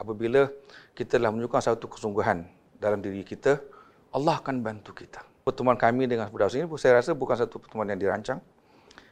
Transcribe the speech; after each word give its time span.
Apabila 0.00 0.48
kita 0.96 1.20
telah 1.20 1.28
menunjukkan 1.28 1.60
satu 1.60 1.84
kesungguhan 1.92 2.48
dalam 2.80 3.04
diri 3.04 3.20
kita, 3.20 3.60
Allah 4.16 4.40
akan 4.40 4.64
bantu 4.64 4.96
kita. 4.96 5.20
Pertemuan 5.44 5.76
kami 5.76 6.08
dengan 6.08 6.24
Firdaus 6.32 6.56
ini 6.56 6.64
saya 6.80 7.04
rasa 7.04 7.12
bukan 7.12 7.36
satu 7.36 7.60
pertemuan 7.60 7.84
yang 7.92 8.00
dirancang, 8.00 8.40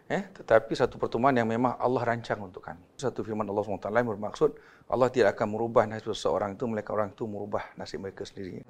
eh, 0.09 0.25
tetapi 0.33 0.73
satu 0.73 0.97
pertemuan 0.97 1.37
yang 1.37 1.45
memang 1.45 1.77
Allah 1.77 2.09
rancang 2.09 2.41
untuk 2.41 2.65
kami. 2.65 2.81
Satu 2.97 3.21
firman 3.21 3.45
Allah 3.45 3.69
SWT 3.69 3.85
bermaksud 3.85 4.51
Allah 4.89 5.13
tidak 5.13 5.37
akan 5.37 5.61
merubah 5.61 5.85
nasib 5.85 6.17
seseorang 6.17 6.57
itu, 6.57 6.65
melainkan 6.65 6.97
orang 6.97 7.09
itu 7.13 7.29
merubah 7.29 7.69
nasib 7.77 8.01
mereka 8.01 8.25
sendiri. 8.25 8.65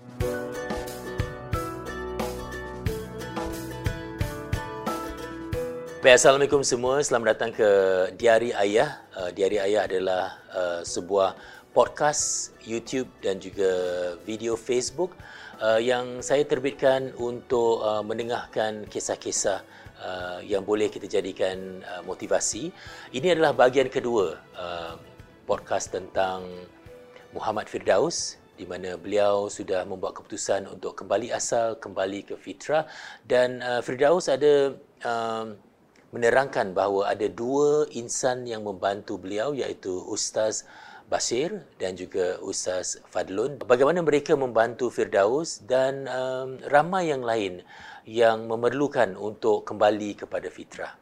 Baik, 5.99 6.15
Assalamualaikum 6.15 6.63
semua. 6.63 7.03
Selamat 7.03 7.35
datang 7.35 7.51
ke 7.51 7.69
Diari 8.15 8.55
Ayah. 8.55 9.03
Uh, 9.19 9.35
Diari 9.35 9.59
Ayah 9.59 9.83
adalah 9.83 10.23
uh, 10.55 10.81
sebuah 10.87 11.35
podcast 11.79 12.51
YouTube 12.67 13.07
dan 13.23 13.39
juga 13.39 13.71
video 14.27 14.59
Facebook 14.59 15.15
uh, 15.63 15.79
yang 15.79 16.19
saya 16.27 16.43
terbitkan 16.43 17.15
untuk 17.15 17.87
uh, 17.87 18.03
mendengarkan 18.03 18.83
kisah-kisah 18.91 19.63
uh, 20.03 20.43
yang 20.43 20.67
boleh 20.67 20.91
kita 20.91 21.07
jadikan 21.07 21.79
uh, 21.87 22.03
motivasi. 22.03 22.75
Ini 23.15 23.39
adalah 23.39 23.55
bahagian 23.55 23.95
kedua 23.95 24.43
uh, 24.59 24.99
podcast 25.47 25.95
tentang 25.95 26.51
Muhammad 27.31 27.71
Firdaus 27.71 28.43
di 28.59 28.67
mana 28.67 28.99
beliau 28.99 29.47
sudah 29.47 29.87
membuat 29.87 30.19
keputusan 30.19 30.67
untuk 30.67 30.99
kembali 30.99 31.31
asal, 31.31 31.79
kembali 31.79 32.27
ke 32.27 32.35
fitrah 32.35 32.91
dan 33.23 33.63
uh, 33.63 33.79
Firdaus 33.87 34.27
ada 34.27 34.75
uh, 35.07 35.55
menerangkan 36.11 36.75
bahawa 36.75 37.15
ada 37.15 37.31
dua 37.31 37.87
insan 37.95 38.51
yang 38.51 38.67
membantu 38.67 39.15
beliau 39.15 39.55
iaitu 39.55 39.95
Ustaz 40.11 40.67
Basir 41.09 41.65
dan 41.81 41.97
juga 41.97 42.37
Ustaz 42.45 43.01
Fadlun. 43.09 43.57
Bagaimana 43.65 44.05
mereka 44.05 44.37
membantu 44.37 44.93
Firdaus 44.93 45.65
dan 45.65 46.05
um, 46.05 46.61
ramai 46.69 47.09
yang 47.09 47.25
lain 47.25 47.65
yang 48.05 48.45
memerlukan 48.45 49.17
untuk 49.17 49.65
kembali 49.65 50.21
kepada 50.21 50.53
fitrah. 50.53 50.93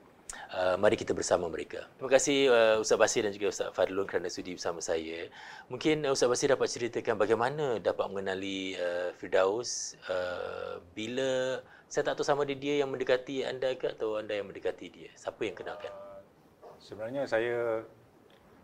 Uh, 0.46 0.78
mari 0.78 0.94
kita 0.94 1.10
bersama 1.10 1.50
mereka. 1.50 1.90
Terima 1.98 2.10
kasih 2.14 2.38
uh, 2.48 2.76
Ustaz 2.78 2.96
Basir 3.02 3.26
dan 3.26 3.34
juga 3.34 3.50
Ustaz 3.50 3.74
Fadlun 3.74 4.06
kerana 4.06 4.30
sudi 4.30 4.54
bersama 4.54 4.78
saya. 4.78 5.26
Mungkin 5.66 6.06
uh, 6.06 6.14
Ustaz 6.14 6.30
Basir 6.30 6.54
dapat 6.54 6.70
ceritakan 6.70 7.18
bagaimana 7.18 7.82
dapat 7.82 8.06
mengenali 8.06 8.78
uh, 8.78 9.10
Firdaus 9.18 9.98
uh, 10.06 10.78
bila 10.94 11.58
saya 11.90 12.06
tak 12.06 12.22
tahu 12.22 12.26
sama 12.30 12.46
dia 12.46 12.54
dia 12.54 12.74
yang 12.86 12.94
mendekati 12.94 13.42
anda 13.42 13.74
ke 13.74 13.90
atau 13.90 14.22
anda 14.22 14.38
yang 14.38 14.46
mendekati 14.46 14.86
dia. 14.86 15.10
Siapa 15.18 15.42
yang 15.42 15.58
kenalkan? 15.58 15.90
Uh, 15.90 16.78
sebenarnya 16.78 17.26
saya 17.26 17.82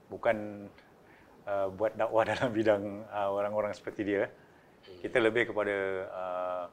bukan 0.07 0.70
uh, 1.47 1.69
buat 1.73 1.95
dakwah 1.95 2.25
dalam 2.33 2.51
bidang 2.51 2.83
uh, 3.09 3.31
orang-orang 3.33 3.73
seperti 3.75 4.03
dia. 4.07 4.25
Hmm. 4.29 4.98
Kita 5.03 5.19
lebih 5.23 5.51
kepada 5.51 5.77
uh, 6.11 6.65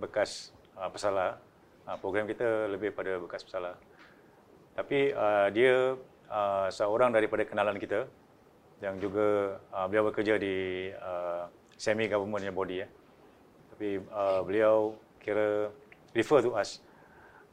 bekas 0.00 0.52
uh, 0.76 0.88
pesalah. 0.88 1.40
Uh, 1.88 1.96
program 1.98 2.28
kita 2.28 2.68
lebih 2.68 2.92
pada 2.92 3.16
bekas 3.20 3.42
pesalah. 3.44 3.74
Tapi 4.76 5.12
uh, 5.12 5.48
dia 5.52 5.96
uh, 6.30 6.68
seorang 6.70 7.10
daripada 7.10 7.42
kenalan 7.44 7.76
kita 7.76 8.06
yang 8.80 8.96
juga 8.96 9.60
uh, 9.76 9.86
beliau 9.90 10.08
bekerja 10.08 10.40
di 10.40 10.88
uh, 10.96 11.44
semi 11.76 12.08
government 12.08 12.48
body 12.52 12.76
ya. 12.84 12.88
Tapi 13.76 13.88
uh, 14.08 14.40
beliau 14.44 14.96
kira 15.20 15.68
refer 16.16 16.40
to 16.40 16.56
us 16.56 16.80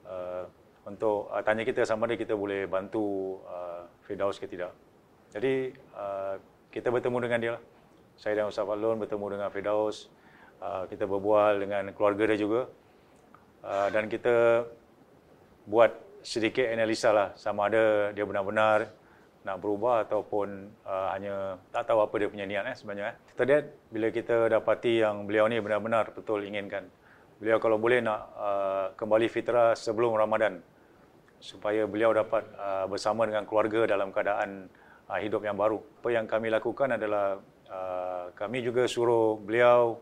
uh, 0.08 0.48
untuk 0.88 1.28
uh, 1.28 1.44
tanya 1.44 1.68
kita 1.68 1.84
sama 1.84 2.08
ada 2.08 2.16
kita 2.16 2.32
boleh 2.32 2.64
bantu 2.68 3.38
uh, 3.44 3.84
Firdaus 4.08 4.40
ke 4.40 4.48
tidak. 4.48 4.72
Jadi 5.38 5.70
uh, 5.94 6.42
kita 6.74 6.90
bertemu 6.90 7.18
dengan 7.22 7.40
dia 7.40 7.52
lah. 7.54 7.64
Saya 8.18 8.42
dan 8.42 8.50
Ustaz 8.50 8.66
Fadlun 8.66 8.98
bertemu 8.98 9.38
dengan 9.38 9.54
Firdaus. 9.54 10.10
Uh, 10.58 10.90
kita 10.90 11.06
berbual 11.06 11.62
dengan 11.62 11.94
keluarga 11.94 12.34
dia 12.34 12.38
juga. 12.42 12.66
Uh, 13.62 13.88
dan 13.94 14.10
kita 14.10 14.66
buat 15.70 15.94
sedikit 16.26 16.66
analisa 16.66 17.14
lah 17.14 17.38
sama 17.38 17.70
ada 17.70 18.10
dia 18.18 18.26
benar-benar 18.26 18.90
nak 19.46 19.62
berubah 19.62 20.10
ataupun 20.10 20.74
uh, 20.84 21.14
hanya 21.14 21.62
tak 21.70 21.86
tahu 21.86 22.02
apa 22.02 22.16
dia 22.18 22.28
punya 22.34 22.50
niat 22.50 22.74
eh, 22.74 22.76
sebenarnya. 22.76 23.06
Eh. 23.14 23.16
Kita 23.32 23.42
lihat 23.46 23.66
bila 23.94 24.08
kita 24.10 24.36
dapati 24.50 25.06
yang 25.06 25.30
beliau 25.30 25.46
ni 25.46 25.62
benar-benar 25.62 26.18
betul 26.18 26.42
inginkan 26.42 26.90
beliau 27.38 27.62
kalau 27.62 27.78
boleh 27.78 28.02
nak 28.02 28.22
uh, 28.34 28.86
kembali 28.98 29.30
fitrah 29.30 29.78
sebelum 29.78 30.18
Ramadan 30.18 30.58
supaya 31.38 31.86
beliau 31.86 32.10
dapat 32.10 32.50
uh, 32.58 32.90
bersama 32.90 33.30
dengan 33.30 33.46
keluarga 33.46 33.86
dalam 33.86 34.10
keadaan 34.10 34.66
uh, 35.08 35.20
hidup 35.20 35.44
yang 35.44 35.56
baru. 35.56 35.80
Apa 36.04 36.10
yang 36.12 36.26
kami 36.28 36.52
lakukan 36.52 36.96
adalah 36.96 37.40
uh, 37.72 38.26
kami 38.36 38.64
juga 38.64 38.86
suruh 38.86 39.40
beliau 39.40 40.00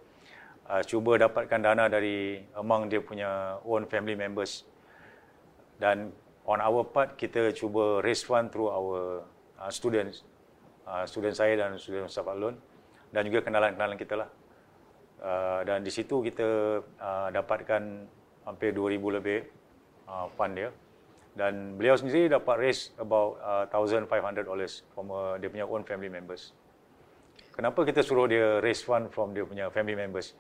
uh, 0.70 0.82
cuba 0.86 1.22
dapatkan 1.22 1.60
dana 1.62 1.86
dari 1.90 2.42
among 2.58 2.90
dia 2.90 3.02
punya 3.02 3.62
own 3.66 3.86
family 3.86 4.18
members. 4.18 4.66
Dan 5.78 6.10
on 6.48 6.62
our 6.62 6.86
part 6.88 7.18
kita 7.20 7.54
cuba 7.54 8.02
raise 8.02 8.26
fund 8.26 8.50
through 8.50 8.72
our 8.72 9.26
uh, 9.62 9.72
students, 9.72 10.26
uh, 10.90 11.06
student 11.06 11.36
saya 11.38 11.58
dan 11.58 11.78
student 11.78 12.10
Ustaz 12.10 12.26
Alun 12.26 12.58
dan 13.14 13.22
juga 13.28 13.46
kenalan-kenalan 13.46 13.98
kita 13.98 14.16
lah. 14.26 14.30
Uh, 15.16 15.62
dan 15.64 15.82
di 15.82 15.90
situ 15.90 16.22
kita 16.22 16.80
uh, 17.00 17.30
dapatkan 17.32 17.82
hampir 18.46 18.76
2000 18.76 19.18
lebih 19.18 19.40
uh, 20.06 20.28
fund 20.38 20.54
dia 20.54 20.70
dan 21.36 21.76
beliau 21.76 22.00
sendiri 22.00 22.32
dapat 22.32 22.56
raise 22.64 22.96
about 22.96 23.36
uh, 23.44 23.68
1500 23.68 24.48
dollars 24.48 24.88
from 24.96 25.12
uh, 25.12 25.36
dia 25.36 25.52
punya 25.52 25.68
own 25.68 25.84
family 25.84 26.08
members. 26.08 26.56
Kenapa 27.52 27.84
kita 27.84 28.04
suruh 28.04 28.28
dia 28.28 28.64
raise 28.64 28.84
fund 28.84 29.12
from 29.12 29.36
dia 29.36 29.44
punya 29.44 29.68
family 29.68 30.00
members? 30.00 30.32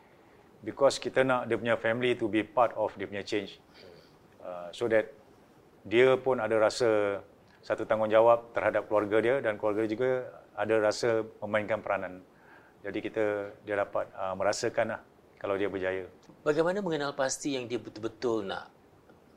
Because 0.63 0.95
kita 1.00 1.28
nak 1.28 1.51
dia 1.51 1.59
punya 1.59 1.75
family 1.75 2.16
to 2.16 2.31
be 2.31 2.47
part 2.47 2.72
of 2.79 2.95
dia 2.95 3.07
punya 3.11 3.28
change. 3.28 3.59
Uh, 4.39 4.72
so 4.72 4.88
that 4.88 5.11
dia 5.84 6.16
pun 6.16 6.39
ada 6.39 6.55
rasa 6.55 7.19
satu 7.59 7.84
tanggungjawab 7.84 8.55
terhadap 8.55 8.88
keluarga 8.88 9.17
dia 9.19 9.35
dan 9.44 9.59
keluarga 9.59 9.84
juga 9.84 10.31
ada 10.55 10.79
rasa 10.79 11.28
memainkan 11.44 11.84
peranan. 11.84 12.23
Jadi 12.88 13.00
kita 13.03 13.51
dia 13.67 13.84
dapat 13.84 14.07
uh, 14.16 14.31
merasakan 14.31 14.95
lah 14.95 15.01
kalau 15.35 15.59
dia 15.59 15.67
berjaya. 15.67 16.07
Bagaimana 16.45 16.79
mengenal 16.79 17.11
pasti 17.17 17.59
yang 17.59 17.67
dia 17.67 17.81
betul-betul 17.81 18.47
nak 18.47 18.74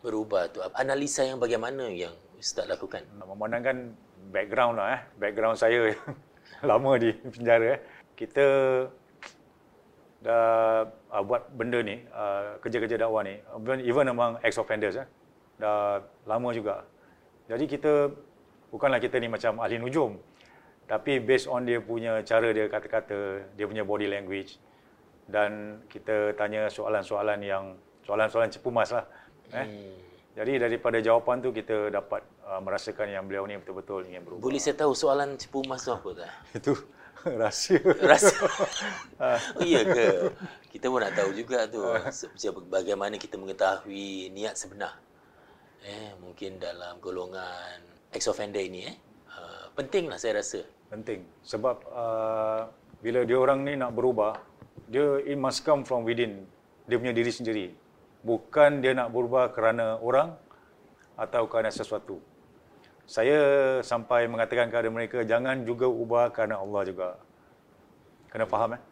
berubah 0.04 0.50
tu? 0.52 0.62
Analisa 0.74 1.24
yang 1.26 1.38
bagaimana 1.42 1.90
yang 1.90 2.14
Ustaz 2.38 2.66
lakukan? 2.70 3.02
Memandangkan 3.18 3.94
background 4.30 4.78
lah 4.78 4.88
eh. 4.98 5.00
Background 5.18 5.56
saya 5.58 5.94
lama 6.68 6.92
di 6.98 7.10
penjara 7.14 7.78
eh. 7.78 7.80
Kita 8.18 8.46
dah 10.18 10.82
uh, 11.14 11.22
buat 11.22 11.46
benda 11.54 11.78
ni, 11.78 12.02
uh, 12.10 12.58
kerja-kerja 12.58 12.98
dakwah 12.98 13.22
ni, 13.22 13.38
even 13.86 14.10
among 14.10 14.34
ex-offenders 14.42 14.98
eh. 14.98 15.06
Dah 15.62 16.02
lama 16.26 16.50
juga. 16.50 16.82
Jadi 17.46 17.70
kita, 17.70 18.10
bukanlah 18.74 18.98
kita 18.98 19.16
ni 19.22 19.30
macam 19.30 19.62
ahli 19.62 19.78
nujum 19.78 20.18
tapi 20.88 21.20
based 21.20 21.52
on 21.52 21.68
dia 21.68 21.84
punya 21.84 22.24
cara 22.24 22.48
dia 22.48 22.64
kata-kata, 22.64 23.44
dia 23.52 23.68
punya 23.68 23.84
body 23.84 24.08
language 24.08 24.56
dan 25.28 25.84
kita 25.92 26.32
tanya 26.32 26.72
soalan-soalan 26.72 27.44
yang 27.44 27.76
soalan-soalan 28.08 28.48
cepu 28.48 28.72
mas 28.72 28.88
lah. 28.88 29.04
Eh? 29.54 29.66
Hmm. 29.66 29.96
Jadi 30.38 30.52
daripada 30.62 31.02
jawapan 31.02 31.42
tu 31.42 31.50
kita 31.50 31.90
dapat 31.90 32.22
uh, 32.46 32.62
merasakan 32.62 33.10
yang 33.10 33.26
beliau 33.26 33.42
ni 33.50 33.58
betul-betul 33.58 34.06
ingin 34.06 34.22
berubah. 34.22 34.42
Boleh 34.46 34.60
saya 34.62 34.78
tahu 34.78 34.94
soalan 34.94 35.34
cepu 35.34 35.66
mas 35.66 35.82
tu 35.82 35.90
apa 35.90 36.10
tak? 36.14 36.32
Itu 36.62 36.72
rahsia. 37.26 37.82
Rahsia. 37.82 38.38
oh, 39.22 39.38
iya 39.66 39.82
ke? 39.82 40.30
Kita 40.70 40.86
pun 40.86 41.02
nak 41.02 41.18
tahu 41.18 41.34
juga 41.34 41.66
tu. 41.66 41.82
Bagaimana 42.70 43.18
kita 43.18 43.34
mengetahui 43.34 44.30
niat 44.30 44.54
sebenar. 44.54 45.02
Eh, 45.82 46.14
mungkin 46.22 46.62
dalam 46.62 47.02
golongan 47.02 47.82
ex-offender 48.14 48.62
ini 48.62 48.86
eh. 48.86 48.96
Uh, 49.34 49.66
pentinglah 49.74 50.18
saya 50.22 50.38
rasa 50.38 50.62
penting 50.88 51.20
sebab 51.44 51.84
uh, 51.92 52.66
bila 53.04 53.22
dia 53.28 53.36
orang 53.36 53.62
ni 53.62 53.76
nak 53.76 53.92
berubah 53.92 54.40
dia 54.88 55.20
it 55.22 55.36
must 55.36 55.62
come 55.62 55.84
from 55.84 56.02
within 56.02 56.48
dia 56.88 56.96
punya 56.96 57.12
diri 57.12 57.28
sendiri 57.28 57.66
bukan 58.22 58.82
dia 58.82 58.92
nak 58.94 59.14
berubah 59.14 59.50
kerana 59.54 59.98
orang 60.02 60.34
atau 61.18 61.46
kerana 61.50 61.70
sesuatu 61.70 62.18
saya 63.08 63.38
sampai 63.80 64.28
mengatakan 64.28 64.68
kepada 64.68 64.88
mereka 64.92 65.18
jangan 65.24 65.64
juga 65.64 65.88
ubah 65.88 66.30
kerana 66.34 66.60
Allah 66.60 66.82
juga 66.86 67.08
kena 68.28 68.44
faham 68.44 68.76
eh 68.76 68.82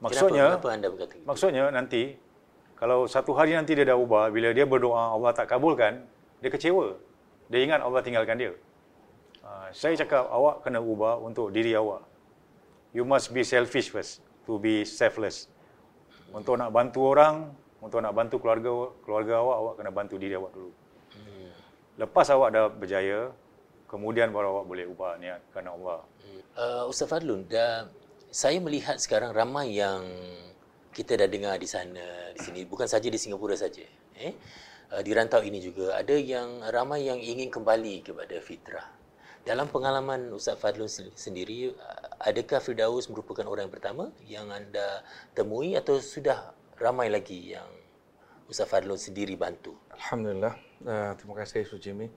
maksudnya 0.00 0.56
kenapa, 0.56 0.58
kenapa 0.58 0.68
anda 0.72 0.88
berkata 0.88 1.14
gitu? 1.18 1.26
maksudnya 1.28 1.64
nanti 1.68 2.02
kalau 2.78 3.06
satu 3.06 3.30
hari 3.36 3.54
nanti 3.54 3.78
dia 3.78 3.86
dah 3.86 3.98
ubah 3.98 4.32
bila 4.32 4.50
dia 4.50 4.66
berdoa 4.66 5.14
Allah 5.14 5.30
tak 5.36 5.50
kabulkan 5.52 6.02
dia 6.40 6.50
kecewa 6.50 6.96
dia 7.52 7.60
ingat 7.62 7.84
Allah 7.84 8.00
tinggalkan 8.00 8.38
dia 8.40 8.52
Ah, 9.42 9.68
saya 9.74 9.98
cakap 9.98 10.30
awak 10.30 10.62
kena 10.62 10.78
ubah 10.78 11.18
untuk 11.18 11.50
diri 11.50 11.74
awak. 11.74 12.06
You 12.94 13.02
must 13.02 13.34
be 13.34 13.42
selfish 13.42 13.90
first 13.90 14.22
to 14.46 14.56
be 14.62 14.86
selfless. 14.86 15.50
Untuk 16.30 16.54
nak 16.56 16.70
bantu 16.70 17.10
orang, 17.10 17.50
untuk 17.82 17.98
nak 17.98 18.14
bantu 18.14 18.38
keluarga 18.38 18.70
keluarga 19.02 19.42
awak, 19.42 19.56
awak 19.58 19.74
kena 19.82 19.90
bantu 19.90 20.14
diri 20.16 20.38
awak 20.38 20.54
dulu. 20.54 20.70
Lepas 22.00 22.32
awak 22.32 22.56
dah 22.56 22.72
berjaya, 22.72 23.28
kemudian 23.84 24.32
baru 24.32 24.56
awak 24.56 24.64
boleh 24.64 24.84
ubah 24.88 25.20
niat 25.20 25.44
kerana 25.52 25.76
Allah. 25.76 26.00
Uh, 26.56 26.88
Ustaz 26.88 27.04
Fadlun, 27.04 27.44
dah 27.44 27.92
saya 28.32 28.56
melihat 28.64 28.96
sekarang 28.96 29.36
ramai 29.36 29.76
yang 29.76 30.00
kita 30.96 31.20
dah 31.20 31.28
dengar 31.28 31.60
di 31.60 31.68
sana, 31.68 32.32
di 32.32 32.40
sini, 32.40 32.64
bukan 32.64 32.88
saja 32.88 33.12
di 33.12 33.20
Singapura 33.20 33.52
saja. 33.52 33.84
Eh? 34.16 34.32
Uh, 34.88 35.04
di 35.04 35.12
rantau 35.12 35.44
ini 35.44 35.60
juga 35.60 36.00
ada 36.00 36.16
yang 36.16 36.64
ramai 36.72 37.04
yang 37.04 37.20
ingin 37.20 37.52
kembali 37.52 38.00
kepada 38.00 38.40
fitrah. 38.40 38.88
Dalam 39.44 39.68
pengalaman 39.68 40.32
Ustaz 40.32 40.56
Fadlun 40.56 40.88
sendiri, 41.12 41.76
uh, 41.76 42.08
adakah 42.24 42.56
Firdaus 42.64 43.12
merupakan 43.12 43.44
orang 43.44 43.68
yang 43.68 43.74
pertama 43.74 44.04
yang 44.24 44.48
anda 44.48 45.04
temui 45.36 45.76
atau 45.76 46.00
sudah 46.00 46.56
ramai 46.82 47.06
lagi 47.06 47.54
yang 47.54 47.70
Ustaz 48.50 48.66
Fadlun 48.66 48.98
sendiri 48.98 49.38
bantu? 49.38 49.78
Alhamdulillah. 49.94 50.58
Uh, 50.82 51.14
terima 51.14 51.38
kasih 51.38 51.62
Ustaz 51.62 51.78
Jimmy 51.78 52.10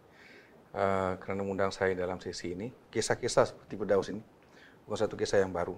uh, 0.73 1.13
kerana 1.21 1.45
mengundang 1.45 1.69
saya 1.69 1.93
dalam 1.93 2.17
sesi 2.17 2.57
ini. 2.57 2.73
Kisah-kisah 2.89 3.53
seperti 3.53 3.77
Firdaus 3.77 4.09
ini 4.09 4.25
bukan 4.89 4.97
satu 4.97 5.13
kisah 5.13 5.45
yang 5.45 5.53
baru. 5.53 5.77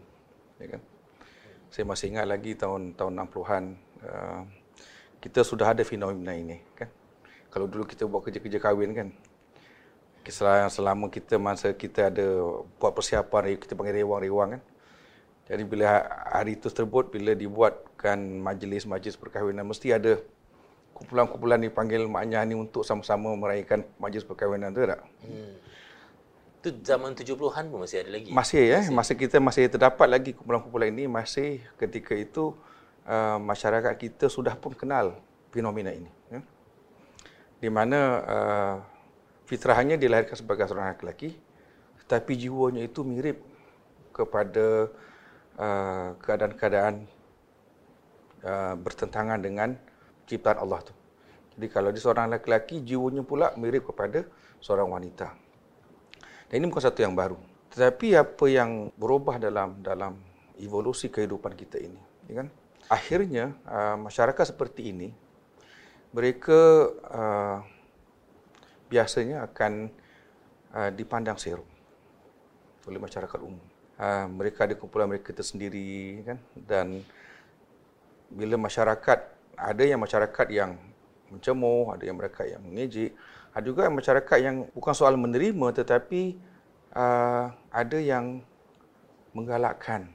Ya 0.64 0.80
kan? 0.80 0.82
Saya 1.68 1.84
masih 1.84 2.16
ingat 2.16 2.32
lagi 2.32 2.56
tahun 2.56 2.96
tahun 2.96 3.28
60-an 3.28 3.64
uh, 4.08 4.42
kita 5.20 5.44
sudah 5.44 5.76
ada 5.76 5.84
fenomena 5.84 6.32
ini 6.32 6.64
kan. 6.72 6.88
Kalau 7.52 7.68
dulu 7.68 7.84
kita 7.84 8.08
buat 8.08 8.24
kerja-kerja 8.24 8.64
kahwin 8.64 8.96
kan. 8.96 9.12
Kisah 10.24 10.72
selama 10.72 11.12
kita 11.12 11.36
masa 11.36 11.76
kita 11.76 12.08
ada 12.08 12.24
buat 12.80 12.96
persiapan 12.96 13.60
kita 13.60 13.76
panggil 13.76 14.00
rewang-rewang 14.00 14.56
kan. 14.56 14.64
Jadi 15.52 15.64
bila 15.68 16.08
hari 16.32 16.56
itu 16.56 16.72
terbut 16.72 17.12
bila 17.12 17.36
dibuatkan 17.98 18.20
majlis-majlis 18.46 19.18
perkahwinan 19.18 19.66
mesti 19.66 19.90
ada 19.90 20.22
kumpulan-kumpulan 20.94 21.58
dipanggil 21.62 22.06
maknya 22.06 22.46
ni 22.46 22.54
untuk 22.54 22.86
sama-sama 22.86 23.34
merayakan 23.34 23.86
majlis 23.98 24.22
perkahwinan 24.22 24.70
tu 24.70 24.86
tak? 24.86 25.02
Hmm. 25.26 25.58
Itu 26.62 26.70
zaman 26.86 27.18
70-an 27.18 27.70
pun 27.74 27.82
masih 27.82 28.06
ada 28.06 28.10
lagi. 28.14 28.30
Masih 28.30 28.64
ya, 28.70 28.80
masih. 28.86 28.94
masa 28.94 29.14
kita 29.18 29.38
masih 29.42 29.64
terdapat 29.70 30.08
lagi 30.10 30.38
kumpulan-kumpulan 30.38 30.94
ini 30.94 31.10
masih 31.10 31.62
ketika 31.82 32.14
itu 32.14 32.54
uh, 33.10 33.38
masyarakat 33.42 33.94
kita 33.98 34.30
sudah 34.30 34.54
pun 34.54 34.78
kenal 34.78 35.18
fenomena 35.50 35.90
ini. 35.90 36.10
Ya. 36.30 36.42
Di 37.58 37.70
mana 37.74 38.00
uh, 38.26 38.76
fitrahnya 39.50 39.98
dilahirkan 39.98 40.38
sebagai 40.38 40.70
seorang 40.70 40.98
lelaki, 41.02 41.34
tetapi 42.06 42.34
jiwanya 42.38 42.86
itu 42.86 43.02
mirip 43.02 43.42
kepada 44.14 44.90
uh, 45.62 46.18
keadaan-keadaan 46.26 47.17
uh, 48.44 48.76
bertentangan 48.78 49.40
dengan 49.42 49.74
ciptaan 50.28 50.60
Allah 50.60 50.84
tu. 50.84 50.94
Jadi 51.58 51.68
kalau 51.74 51.90
dia 51.90 52.02
seorang 52.04 52.30
lelaki, 52.30 52.86
jiwanya 52.86 53.26
pula 53.26 53.56
mirip 53.58 53.90
kepada 53.90 54.28
seorang 54.62 54.94
wanita. 54.94 55.34
Dan 56.52 56.62
ini 56.62 56.66
bukan 56.70 56.84
satu 56.86 57.02
yang 57.02 57.18
baru. 57.18 57.38
Tetapi 57.74 58.14
apa 58.14 58.46
yang 58.46 58.94
berubah 58.94 59.42
dalam 59.42 59.82
dalam 59.82 60.18
evolusi 60.58 61.10
kehidupan 61.10 61.54
kita 61.54 61.78
ini, 61.82 62.02
ya 62.30 62.46
kan? 62.46 62.48
akhirnya 62.88 63.52
uh, 63.68 64.00
masyarakat 64.00 64.56
seperti 64.56 64.96
ini 64.96 65.12
mereka 66.16 66.88
uh, 67.04 67.60
biasanya 68.88 69.44
akan 69.52 69.92
dipandang 70.94 71.36
seru 71.42 71.66
oleh 72.86 73.02
masyarakat 73.02 73.40
umum. 73.42 73.60
Mereka 74.38 74.70
ada 74.70 74.76
kumpulan 74.78 75.10
mereka 75.10 75.34
tersendiri 75.34 76.22
kan 76.22 76.38
dan 76.54 77.02
bila 78.32 78.56
masyarakat 78.60 79.20
ada 79.58 79.84
yang 79.84 80.00
masyarakat 80.00 80.48
yang 80.54 80.78
mencemooh, 81.34 81.92
ada 81.92 82.04
yang 82.08 82.18
mereka 82.20 82.48
yang 82.48 82.62
mengejek, 82.64 83.18
ada 83.52 83.66
juga 83.66 83.90
masyarakat 83.90 84.38
yang 84.40 84.56
bukan 84.72 84.94
soal 84.94 85.18
menerima 85.18 85.74
tetapi 85.74 86.38
uh, 86.94 87.52
ada 87.74 87.98
yang 87.98 88.46
menggalakkan 89.34 90.08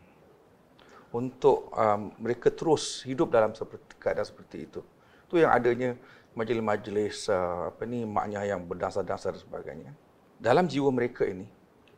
untuk 1.13 1.69
um, 1.77 2.15
mereka 2.17 2.49
terus 2.49 3.05
hidup 3.05 3.29
dalam 3.29 3.53
seperti 3.53 3.99
keadaan 4.01 4.25
seperti 4.25 4.57
itu. 4.65 4.81
Itu 5.29 5.43
yang 5.43 5.53
adanya 5.53 5.99
majlis-majlis 6.33 7.29
uh, 7.29 7.69
apa 7.69 7.85
ni 7.85 8.09
maknya 8.09 8.41
yang 8.49 8.65
berdasar-dasar 8.65 9.37
dan 9.37 9.43
sebagainya. 9.45 9.93
Dalam 10.41 10.67
jiwa 10.67 10.89
mereka 10.91 11.29
ini, 11.29 11.47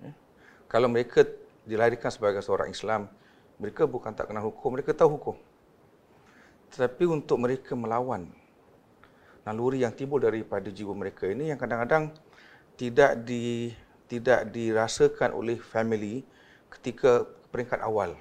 eh, 0.03 0.15
kalau 0.67 0.91
mereka 0.91 1.25
dilahirkan 1.65 2.11
sebagai 2.11 2.43
seorang 2.43 2.69
Islam, 2.75 3.09
mereka 3.57 3.87
bukan 3.87 4.13
tak 4.13 4.29
kenal 4.29 4.51
hukum, 4.51 4.75
mereka 4.75 4.93
tahu 4.93 5.17
hukum. 5.17 5.37
Tetapi 6.75 7.07
untuk 7.07 7.39
mereka 7.39 7.79
melawan 7.79 8.27
naluri 9.47 9.87
yang 9.87 9.95
timbul 9.95 10.19
daripada 10.19 10.73
jiwa 10.73 10.97
mereka 10.97 11.31
ini 11.31 11.53
yang 11.53 11.61
kadang-kadang 11.61 12.11
tidak 12.75 13.23
di 13.23 13.71
tidak 14.11 14.51
dirasakan 14.51 15.37
oleh 15.37 15.61
family 15.61 16.25
ketika 16.73 17.29
peringkat 17.53 17.79
awal 17.85 18.19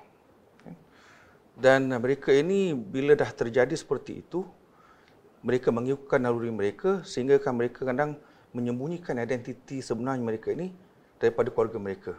dan 1.53 1.85
mereka 2.01 2.33
ini 2.33 2.73
bila 2.73 3.13
dah 3.13 3.29
terjadi 3.29 3.77
seperti 3.77 4.25
itu, 4.25 4.41
mereka 5.45 5.69
mengikutkan 5.69 6.25
naluri 6.25 6.49
mereka 6.49 7.05
sehingga 7.05 7.37
kan 7.37 7.53
mereka 7.53 7.85
kadang 7.85 8.17
menyembunyikan 8.57 9.21
identiti 9.21 9.81
sebenarnya 9.81 10.25
mereka 10.25 10.49
ini 10.49 10.73
daripada 11.21 11.53
keluarga 11.53 11.77
mereka. 11.77 12.13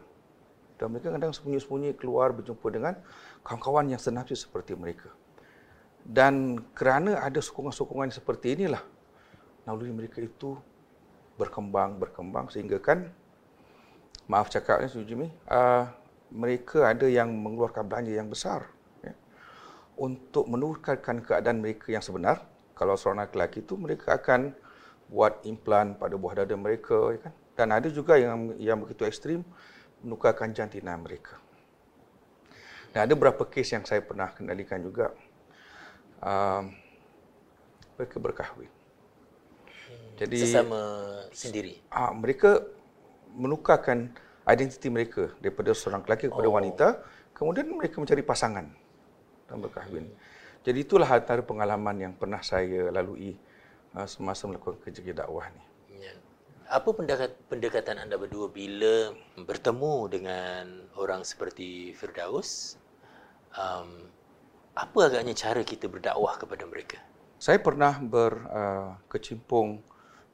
Dan 0.79 0.95
mereka 0.95 1.11
kadang 1.15 1.35
sembunyi-sembunyi 1.35 1.99
keluar 1.99 2.35
berjumpa 2.35 2.67
dengan 2.71 2.95
kawan-kawan 3.43 3.91
yang 3.91 3.99
senasib 4.03 4.39
seperti 4.39 4.75
mereka. 4.79 5.11
Dan 6.05 6.61
kerana 6.77 7.25
ada 7.25 7.41
sokongan-sokongan 7.41 8.13
seperti 8.13 8.61
inilah, 8.61 8.85
naluri 9.65 9.91
mereka 9.91 10.21
itu 10.21 10.55
berkembang, 11.41 11.97
berkembang 11.97 12.53
sehingga 12.53 12.77
kan, 12.79 13.09
maaf 14.29 14.53
cakapnya, 14.53 14.93
Sujimi, 14.93 15.33
uh, 15.49 15.89
mereka 16.29 16.93
ada 16.93 17.09
yang 17.09 17.33
mengeluarkan 17.33 17.89
belanja 17.89 18.13
yang 18.13 18.29
besar 18.29 18.69
untuk 19.95 20.51
menukarkan 20.51 21.23
keadaan 21.23 21.63
mereka 21.63 21.91
yang 21.95 22.03
sebenar. 22.03 22.43
Kalau 22.75 22.99
seorang 22.99 23.31
lelaki 23.31 23.63
itu 23.63 23.79
mereka 23.79 24.19
akan 24.19 24.51
buat 25.07 25.47
implan 25.47 25.95
pada 25.95 26.19
buah 26.19 26.43
dada 26.43 26.55
mereka, 26.59 27.15
ya 27.15 27.19
kan? 27.23 27.33
Dan 27.55 27.69
ada 27.71 27.87
juga 27.87 28.19
yang 28.19 28.59
yang 28.59 28.83
begitu 28.83 29.07
ekstrim 29.07 29.47
menukarkan 30.03 30.51
jantina 30.51 30.99
mereka. 30.99 31.39
Dan 32.91 33.07
ada 33.07 33.13
beberapa 33.15 33.47
kes 33.47 33.79
yang 33.79 33.87
saya 33.87 34.03
pernah 34.03 34.35
kendalikan 34.35 34.83
juga. 34.83 35.15
Um, 36.25 36.73
mereka 38.01 38.17
berkahwin. 38.17 38.73
Jadi 40.15 40.37
sesama 40.41 40.81
sendiri. 41.35 41.83
Ah, 41.91 42.15
mereka 42.15 42.63
menukarkan 43.35 44.15
identiti 44.47 44.87
mereka 44.89 45.35
daripada 45.43 45.75
seorang 45.75 46.07
lelaki 46.07 46.31
kepada 46.31 46.49
oh. 46.49 46.55
wanita, 46.55 46.87
kemudian 47.35 47.67
mereka 47.69 47.99
mencari 47.99 48.23
pasangan 48.23 48.67
dan 49.51 49.57
berkahwin. 49.59 50.07
Jadi 50.65 50.79
itulah 50.81 51.09
antara 51.11 51.45
pengalaman 51.45 52.09
yang 52.09 52.13
pernah 52.17 52.41
saya 52.41 52.89
lalui 52.89 53.37
uh, 53.93 54.09
semasa 54.09 54.49
melakukan 54.49 54.81
kerja 54.81 55.13
dakwah 55.13 55.51
ni. 55.53 55.63
Ya. 56.09 56.15
Apa 56.73 56.97
pendekatan 57.53 58.01
anda 58.01 58.17
berdua 58.17 58.49
bila 58.49 59.13
bertemu 59.37 59.95
dengan 60.09 60.65
orang 60.97 61.21
seperti 61.21 61.93
Firdaus? 61.93 62.81
Um, 63.53 64.09
apa 64.75 64.99
agaknya 65.07 65.35
cara 65.39 65.63
kita 65.63 65.87
berdakwah 65.87 66.35
kepada 66.35 66.67
mereka? 66.67 66.99
Saya 67.39 67.63
pernah 67.63 67.95
berkecimpung 68.03 69.79
uh, 69.79 69.85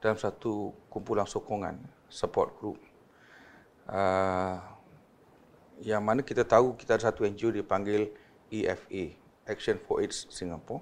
dalam 0.01 0.17
satu 0.17 0.73
kumpulan 0.89 1.29
sokongan, 1.29 1.77
support 2.09 2.57
group. 2.57 2.81
Uh, 3.85 4.57
yang 5.81 6.01
mana 6.01 6.25
kita 6.25 6.41
tahu 6.45 6.73
kita 6.73 6.97
ada 6.97 7.13
satu 7.13 7.25
NGO 7.25 7.53
dipanggil 7.53 8.09
EFA, 8.49 9.13
Action 9.45 9.77
for 9.81 10.01
AIDS 10.01 10.25
Singapore. 10.33 10.81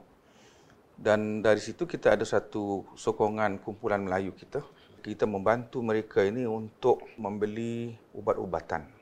Dan 0.99 1.39
dari 1.39 1.63
situ 1.63 1.87
kita 1.87 2.15
ada 2.15 2.27
satu 2.27 2.83
sokongan 2.95 3.59
kumpulan 3.63 4.03
Melayu 4.03 4.35
kita. 4.35 4.59
Kita 4.99 5.23
membantu 5.23 5.79
mereka 5.79 6.23
ini 6.27 6.43
untuk 6.43 7.07
membeli 7.15 7.95
ubat-ubatan. 8.11 8.98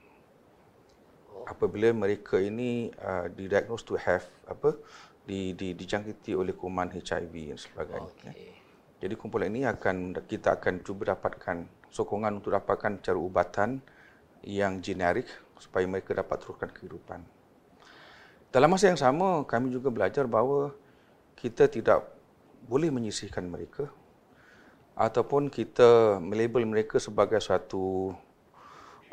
Apabila 1.47 1.87
mereka 1.95 2.35
ini 2.37 2.91
uh, 2.99 3.31
didiagnose 3.31 3.87
to 3.87 3.95
have 3.95 4.27
apa 4.51 4.75
di, 5.23 5.55
di, 5.55 5.71
dijangkiti 5.75 6.35
oleh 6.35 6.51
kuman 6.51 6.91
HIV 6.91 7.33
dan 7.55 7.59
sebagainya. 7.59 8.11
Okay. 8.19 8.51
Jadi 8.97 9.13
kumpulan 9.15 9.53
ini 9.53 9.63
akan 9.63 10.15
kita 10.25 10.59
akan 10.59 10.81
cuba 10.81 11.15
dapatkan 11.15 11.67
sokongan 11.87 12.43
untuk 12.43 12.51
dapatkan 12.51 12.99
cara 12.99 13.19
ubatan 13.19 13.79
yang 14.43 14.83
generik 14.83 15.27
supaya 15.59 15.85
mereka 15.85 16.17
dapat 16.17 16.37
teruskan 16.41 16.69
kehidupan. 16.71 17.21
Dalam 18.47 18.71
masa 18.71 18.89
yang 18.89 18.99
sama, 18.99 19.43
kami 19.43 19.69
juga 19.69 19.91
belajar 19.91 20.25
bahawa 20.25 20.71
kita 21.37 21.69
tidak 21.69 22.07
boleh 22.65 22.89
menyisihkan 22.89 23.45
mereka 23.45 23.91
ataupun 24.97 25.53
kita 25.53 26.17
melabel 26.17 26.65
mereka 26.65 26.97
sebagai 26.97 27.37
suatu 27.37 28.17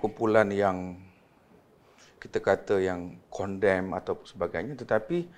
kumpulan 0.01 0.49
yang 0.49 0.97
kita 2.25 2.41
kata 2.41 2.81
yang 2.81 3.21
condemn 3.29 3.93
atau 3.93 4.17
sebagainya 4.25 4.81
tetapi 4.81 5.29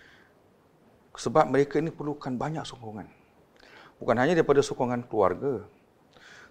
sebab 1.19 1.50
mereka 1.50 1.83
ini 1.83 1.90
perlukan 1.90 2.38
banyak 2.38 2.62
sokongan 2.62 3.11
bukan 3.99 4.16
hanya 4.23 4.38
daripada 4.38 4.62
sokongan 4.62 5.02
keluarga 5.11 5.66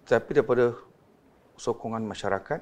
tetapi 0.03 0.35
daripada 0.35 0.75
sokongan 1.55 2.03
masyarakat 2.03 2.59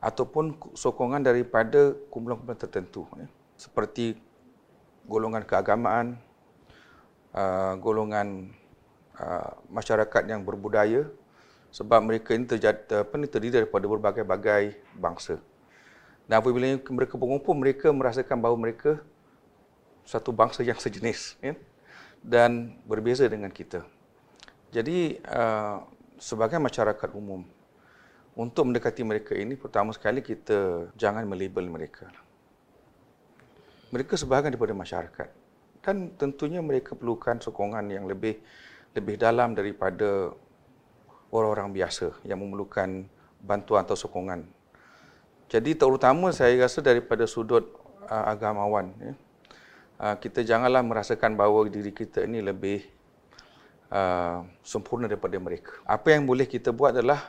ataupun 0.00 0.56
sokongan 0.72 1.20
daripada 1.20 1.92
kumpulan-kumpulan 2.08 2.56
tertentu 2.56 3.04
ya. 3.20 3.28
seperti 3.60 4.16
golongan 5.06 5.46
keagamaan, 5.46 6.18
uh, 7.32 7.78
golongan 7.78 8.50
uh, 9.16 9.54
masyarakat 9.70 10.22
yang 10.26 10.42
berbudaya 10.42 11.06
sebab 11.70 12.02
mereka 12.02 12.34
ini 12.34 12.46
terjadi, 12.46 13.06
apa 13.06 13.14
terdiri 13.26 13.62
daripada 13.62 13.86
berbagai-bagai 13.86 14.80
bangsa. 14.98 15.38
Dan 16.26 16.42
apabila 16.42 16.66
mereka 16.90 17.14
berkumpul, 17.14 17.54
mereka 17.54 17.88
merasakan 17.94 18.42
bahawa 18.42 18.58
mereka 18.58 18.98
satu 20.02 20.30
bangsa 20.34 20.62
yang 20.66 20.78
sejenis 20.78 21.38
ya? 21.38 21.54
dan 22.22 22.74
berbeza 22.86 23.26
dengan 23.30 23.50
kita. 23.50 23.86
Jadi, 24.74 25.22
uh, 25.22 25.86
sebagai 26.18 26.58
masyarakat 26.58 27.14
umum, 27.14 27.46
untuk 28.36 28.68
mendekati 28.68 29.00
mereka 29.00 29.32
ini, 29.32 29.56
pertama 29.56 29.96
sekali 29.96 30.20
kita 30.20 30.92
jangan 30.92 31.24
melabel 31.24 31.72
mereka. 31.72 32.10
Mereka 33.88 34.18
sebahagian 34.18 34.52
daripada 34.52 34.76
masyarakat. 34.76 35.28
Dan 35.80 36.12
tentunya 36.18 36.60
mereka 36.60 36.92
perlukan 36.98 37.40
sokongan 37.40 37.86
yang 37.88 38.04
lebih 38.04 38.36
lebih 38.92 39.16
dalam 39.16 39.56
daripada 39.56 40.34
orang-orang 41.30 41.72
biasa 41.72 42.12
yang 42.28 42.42
memerlukan 42.42 43.08
bantuan 43.40 43.86
atau 43.86 43.96
sokongan. 43.96 44.44
Jadi 45.46 45.78
terutama 45.78 46.34
saya 46.34 46.58
rasa 46.58 46.82
daripada 46.82 47.22
sudut 47.30 47.70
uh, 48.10 48.24
agamawan, 48.34 48.90
ya, 48.98 49.12
uh, 50.02 50.16
kita 50.18 50.42
janganlah 50.42 50.82
merasakan 50.82 51.38
bahawa 51.38 51.70
diri 51.70 51.94
kita 51.94 52.26
ini 52.26 52.42
lebih 52.42 52.82
uh, 53.94 54.42
sempurna 54.66 55.06
daripada 55.06 55.38
mereka. 55.38 55.78
Apa 55.86 56.18
yang 56.18 56.26
boleh 56.26 56.50
kita 56.50 56.74
buat 56.74 56.98
adalah 56.98 57.22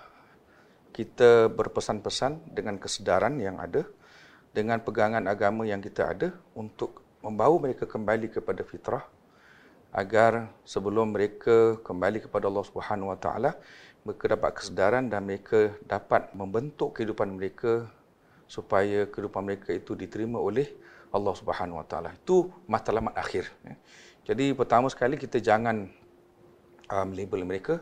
kita 0.98 1.54
berpesan-pesan 1.54 2.58
dengan 2.58 2.82
kesedaran 2.82 3.38
yang 3.38 3.62
ada, 3.62 3.86
dengan 4.50 4.82
pegangan 4.82 5.22
agama 5.30 5.70
yang 5.70 5.78
kita 5.78 6.10
ada 6.10 6.34
untuk 6.58 7.06
membawa 7.22 7.54
mereka 7.70 7.86
kembali 7.86 8.34
kepada 8.34 8.66
fitrah 8.66 9.06
agar 9.94 10.50
sebelum 10.66 11.14
mereka 11.14 11.78
kembali 11.86 12.26
kepada 12.26 12.50
Allah 12.50 12.66
Subhanahu 12.66 13.14
Wa 13.14 13.20
Taala 13.22 13.52
mereka 14.02 14.26
dapat 14.34 14.52
kesedaran 14.58 15.06
dan 15.12 15.28
mereka 15.28 15.76
dapat 15.86 16.34
membentuk 16.34 16.98
kehidupan 16.98 17.38
mereka 17.38 17.86
supaya 18.48 19.06
kehidupan 19.08 19.44
mereka 19.44 19.76
itu 19.76 19.94
diterima 19.94 20.40
oleh 20.40 20.72
Allah 21.12 21.34
Subhanahu 21.36 21.80
Wa 21.84 21.88
Taala. 21.88 22.10
Itu 22.16 22.52
matlamat 22.68 23.16
akhir. 23.16 23.52
Ya. 23.64 23.76
Jadi 24.34 24.52
pertama 24.56 24.92
sekali 24.92 25.16
kita 25.16 25.40
jangan 25.40 25.88
um, 26.92 27.10
label 27.16 27.48
mereka 27.48 27.80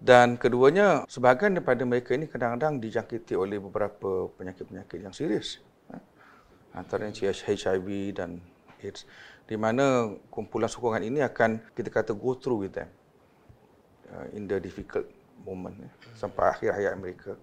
dan 0.00 0.40
keduanya, 0.40 1.04
sebahagian 1.12 1.60
daripada 1.60 1.84
mereka 1.84 2.16
ini 2.16 2.24
kadang-kadang 2.24 2.80
dijangkiti 2.80 3.36
oleh 3.36 3.60
beberapa 3.60 4.32
penyakit-penyakit 4.32 4.96
yang 4.96 5.12
serius. 5.12 5.60
Ha? 5.92 6.00
Antaranya 6.80 7.12
HIV 7.12 8.16
dan 8.16 8.40
AIDS. 8.80 9.04
Di 9.44 9.60
mana 9.60 10.08
kumpulan 10.32 10.72
sokongan 10.72 11.04
ini 11.04 11.20
akan 11.20 11.60
kita 11.76 11.92
kata 11.92 12.12
go 12.16 12.32
through 12.32 12.64
with 12.64 12.72
them 12.72 12.88
uh, 14.08 14.24
in 14.32 14.48
the 14.48 14.56
difficult 14.56 15.04
moment 15.44 15.76
ya, 15.76 15.90
sampai 16.16 16.48
akhir 16.48 16.80
hayat 16.80 16.96
mereka. 16.96 17.36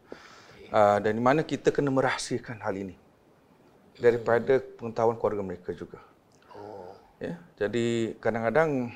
Uh, 0.67 0.99
dan 0.99 1.15
di 1.15 1.23
mana 1.23 1.47
kita 1.47 1.71
kena 1.71 1.87
merahsiakan 1.87 2.59
hal 2.59 2.75
ini 2.75 2.95
daripada 3.95 4.59
pengetahuan 4.59 5.15
keluarga 5.15 5.43
mereka 5.43 5.71
juga. 5.71 6.03
Oh. 6.51 6.91
Ya, 7.23 7.39
jadi 7.55 8.17
kadang-kadang 8.19 8.91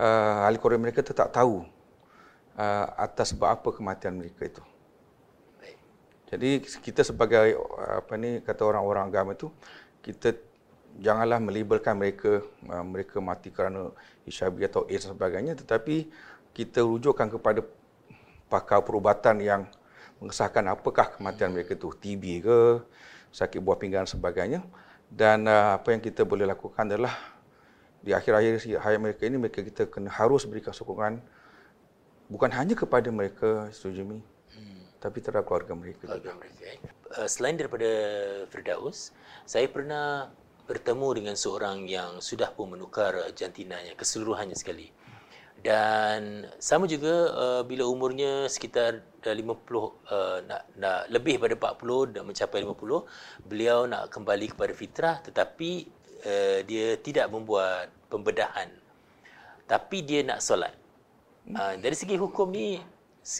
uh, 0.00 0.46
ahli 0.48 0.56
keluarga 0.56 0.80
mereka 0.80 1.00
tetap 1.04 1.28
tahu 1.28 1.68
uh, 2.56 2.86
atas 2.96 3.36
sebab 3.36 3.52
apa 3.52 3.68
kematian 3.68 4.16
mereka 4.16 4.48
itu. 4.48 4.64
Jadi 6.32 6.64
kita 6.64 7.04
sebagai 7.04 7.60
apa 7.76 8.16
ni 8.16 8.40
kata 8.40 8.64
orang-orang 8.64 9.12
agama 9.12 9.36
itu 9.36 9.52
kita 10.00 10.32
janganlah 10.96 11.36
melabelkan 11.36 11.92
mereka 12.00 12.40
uh, 12.72 12.84
mereka 12.84 13.20
mati 13.20 13.52
kerana 13.52 13.92
HIV 14.24 14.56
atau 14.72 14.88
AIDS 14.88 15.04
dan 15.04 15.12
sebagainya 15.12 15.52
tetapi 15.60 16.08
kita 16.56 16.80
rujukkan 16.80 17.28
kepada 17.36 17.60
pakar 18.48 18.80
perubatan 18.80 19.44
yang 19.44 19.62
mengesahkan 20.22 20.62
apakah 20.70 21.18
kematian 21.18 21.50
mereka 21.50 21.74
itu 21.74 21.90
TB 21.90 22.46
ke 22.46 22.58
sakit 23.34 23.58
buah 23.58 23.74
pinggang 23.74 24.06
dan 24.06 24.12
sebagainya 24.14 24.60
dan 25.10 25.50
uh, 25.50 25.74
apa 25.74 25.90
yang 25.90 25.98
kita 25.98 26.22
boleh 26.22 26.46
lakukan 26.46 26.86
adalah 26.86 27.10
di 27.98 28.14
akhir-akhir 28.14 28.78
hayat 28.78 29.00
mereka 29.02 29.26
ini 29.26 29.36
mereka 29.42 29.66
kita 29.66 29.90
kena 29.90 30.14
harus 30.14 30.46
berikan 30.46 30.70
sokongan 30.70 31.18
bukan 32.30 32.50
hanya 32.54 32.78
kepada 32.78 33.10
mereka 33.10 33.66
Sujumi 33.74 34.22
hmm. 34.54 35.02
tapi 35.02 35.18
terhadap 35.18 35.42
keluarga 35.50 35.74
mereka 35.74 36.06
keluarga 36.06 36.30
juga. 36.30 36.38
Mereka, 36.38 36.62
eh. 36.70 36.78
uh, 37.18 37.28
selain 37.28 37.58
daripada 37.58 37.90
Firdaus, 38.46 39.10
saya 39.42 39.66
pernah 39.66 40.30
bertemu 40.70 41.08
dengan 41.18 41.34
seorang 41.34 41.84
yang 41.90 42.22
sudah 42.22 42.48
pun 42.54 42.78
menukar 42.78 43.12
jantinanya 43.34 43.98
keseluruhannya 43.98 44.54
sekali. 44.54 44.94
Dan 45.62 46.42
sama 46.58 46.90
juga 46.90 47.30
uh, 47.30 47.62
bila 47.62 47.86
umurnya 47.86 48.50
sekitar 48.50 48.98
dah 49.22 49.30
50 49.30 49.46
uh, 49.46 49.90
nak 50.42 50.62
nak 50.74 51.06
lebih 51.06 51.38
pada 51.38 51.54
40 51.54 52.18
dan 52.18 52.22
mencapai 52.26 52.66
50, 52.66 53.46
beliau 53.46 53.86
nak 53.86 54.10
kembali 54.10 54.50
kepada 54.50 54.74
fitrah 54.74 55.16
tetapi 55.22 55.86
uh, 56.26 56.58
dia 56.66 56.98
tidak 56.98 57.30
membuat 57.30 57.94
pembedahan. 58.10 58.74
Tapi 59.70 60.02
dia 60.02 60.26
nak 60.26 60.42
solat. 60.42 60.74
Uh, 61.46 61.78
dari 61.78 61.94
segi 61.94 62.18
hukum 62.18 62.50
ni 62.50 62.82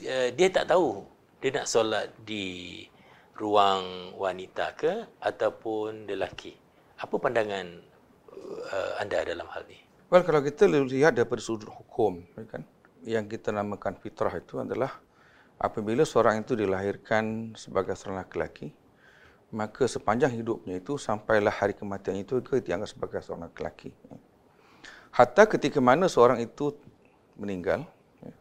uh, 0.06 0.28
dia 0.30 0.46
tak 0.54 0.70
tahu 0.70 1.02
dia 1.42 1.58
nak 1.58 1.66
solat 1.66 2.06
di 2.22 2.86
ruang 3.34 4.14
wanita 4.14 4.78
ke 4.78 5.10
ataupun 5.18 6.06
lelaki. 6.06 6.54
Apa 7.02 7.18
pandangan 7.18 7.66
uh, 8.70 8.92
anda 9.02 9.26
dalam 9.26 9.50
hal 9.50 9.66
ini? 9.66 9.91
Well, 10.12 10.28
kalau 10.28 10.44
kita 10.44 10.68
lihat 10.68 11.16
daripada 11.16 11.40
sudut 11.40 11.72
hukum, 11.72 12.20
ya 12.36 12.44
kan, 12.44 12.68
yang 13.00 13.24
kita 13.24 13.48
namakan 13.48 13.96
fitrah 13.96 14.36
itu 14.36 14.60
adalah 14.60 15.00
apabila 15.56 16.04
seorang 16.04 16.44
itu 16.44 16.52
dilahirkan 16.52 17.56
sebagai 17.56 17.96
seorang 17.96 18.28
lelaki, 18.28 18.76
maka 19.56 19.88
sepanjang 19.88 20.36
hidupnya 20.36 20.84
itu 20.84 21.00
sampailah 21.00 21.48
hari 21.48 21.72
kematian 21.72 22.20
itu 22.20 22.44
dia 22.44 22.60
dianggap 22.60 22.92
sebagai 22.92 23.24
seorang 23.24 23.48
lelaki. 23.56 23.88
Hatta 25.16 25.48
ketika 25.48 25.80
mana 25.80 26.12
seorang 26.12 26.44
itu 26.44 26.76
meninggal, 27.40 27.88
ya. 28.20 28.36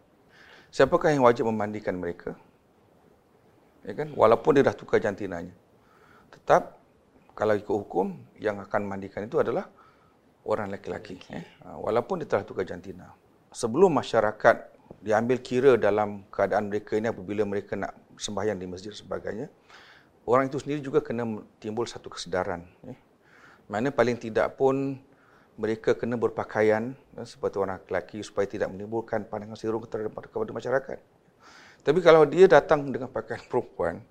siapakah 0.76 1.16
yang 1.16 1.24
wajib 1.24 1.48
memandikan 1.48 1.96
mereka? 1.96 2.36
Ya 3.88 3.96
kan? 3.96 4.12
Walaupun 4.12 4.60
dia 4.60 4.68
dah 4.68 4.76
tukar 4.76 5.00
jantinanya. 5.00 5.56
Tetap 6.36 6.84
kalau 7.32 7.56
ikut 7.56 7.76
hukum 7.88 8.20
yang 8.44 8.60
akan 8.60 8.84
mandikan 8.84 9.24
itu 9.24 9.40
adalah 9.40 9.72
orang 10.46 10.74
lelaki-lelaki. 10.74 11.22
Ya. 11.30 11.42
Ha, 11.66 11.78
walaupun 11.78 12.22
dia 12.22 12.28
telah 12.30 12.46
tukar 12.46 12.66
jantina. 12.66 13.14
Sebelum 13.52 13.92
masyarakat 13.92 14.56
diambil 15.04 15.38
kira 15.44 15.72
dalam 15.76 16.24
keadaan 16.32 16.72
mereka 16.72 16.96
ini 16.96 17.12
apabila 17.12 17.44
mereka 17.44 17.76
nak 17.76 17.96
sembahyang 18.16 18.58
di 18.60 18.68
masjid 18.68 18.94
sebagainya, 18.94 19.52
orang 20.26 20.48
itu 20.48 20.58
sendiri 20.62 20.80
juga 20.80 21.00
kena 21.04 21.42
timbul 21.60 21.86
satu 21.86 22.08
kesedaran. 22.12 22.66
Ya. 22.86 22.96
Mana 23.72 23.92
paling 23.92 24.20
tidak 24.20 24.60
pun 24.60 25.00
mereka 25.60 25.94
kena 25.94 26.18
berpakaian 26.18 26.96
ya, 27.16 27.24
seperti 27.24 27.56
orang 27.60 27.80
lelaki 27.86 28.24
supaya 28.24 28.48
tidak 28.48 28.72
menimbulkan 28.72 29.28
pandangan 29.28 29.60
sirung 29.60 29.84
terhadap 29.86 30.16
kepada 30.18 30.52
masyarakat. 30.52 30.98
Tapi 31.82 32.00
kalau 32.02 32.26
dia 32.30 32.46
datang 32.46 32.94
dengan 32.94 33.10
pakaian 33.10 33.42
perempuan, 33.46 34.02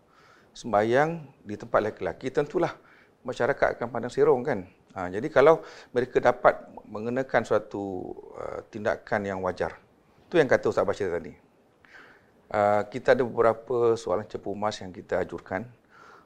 sembahyang 0.50 1.22
di 1.46 1.54
tempat 1.54 1.78
lelaki-lelaki, 1.78 2.28
tentulah 2.34 2.74
masyarakat 3.22 3.78
akan 3.78 3.86
pandang 3.88 4.12
sirung 4.12 4.42
kan. 4.42 4.66
Ha, 4.90 5.06
jadi 5.06 5.28
kalau 5.30 5.62
mereka 5.94 6.18
dapat 6.18 6.66
mengenakan 6.90 7.46
suatu 7.46 8.14
uh, 8.34 8.60
tindakan 8.68 9.22
yang 9.22 9.38
wajar, 9.42 9.78
itu 10.26 10.34
yang 10.38 10.50
kata 10.50 10.70
Ustaz 10.70 10.82
Bashir 10.82 11.10
tadi. 11.10 11.30
Uh, 12.50 12.82
kita 12.90 13.14
ada 13.14 13.22
beberapa 13.22 13.94
soalan 13.94 14.26
cepu 14.26 14.50
emas 14.50 14.82
yang 14.82 14.90
kita 14.90 15.22
ajurkan. 15.22 15.70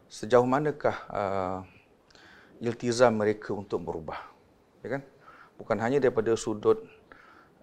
Sejauh 0.09 0.49
manakah 0.49 0.97
uh, 1.13 1.59
iltizam 2.65 3.21
mereka 3.21 3.53
untuk 3.53 3.85
berubah? 3.85 4.35
ya 4.85 5.01
kan 5.01 5.03
bukan 5.57 5.77
hanya 5.81 5.99
daripada 5.99 6.37
sudut 6.37 6.85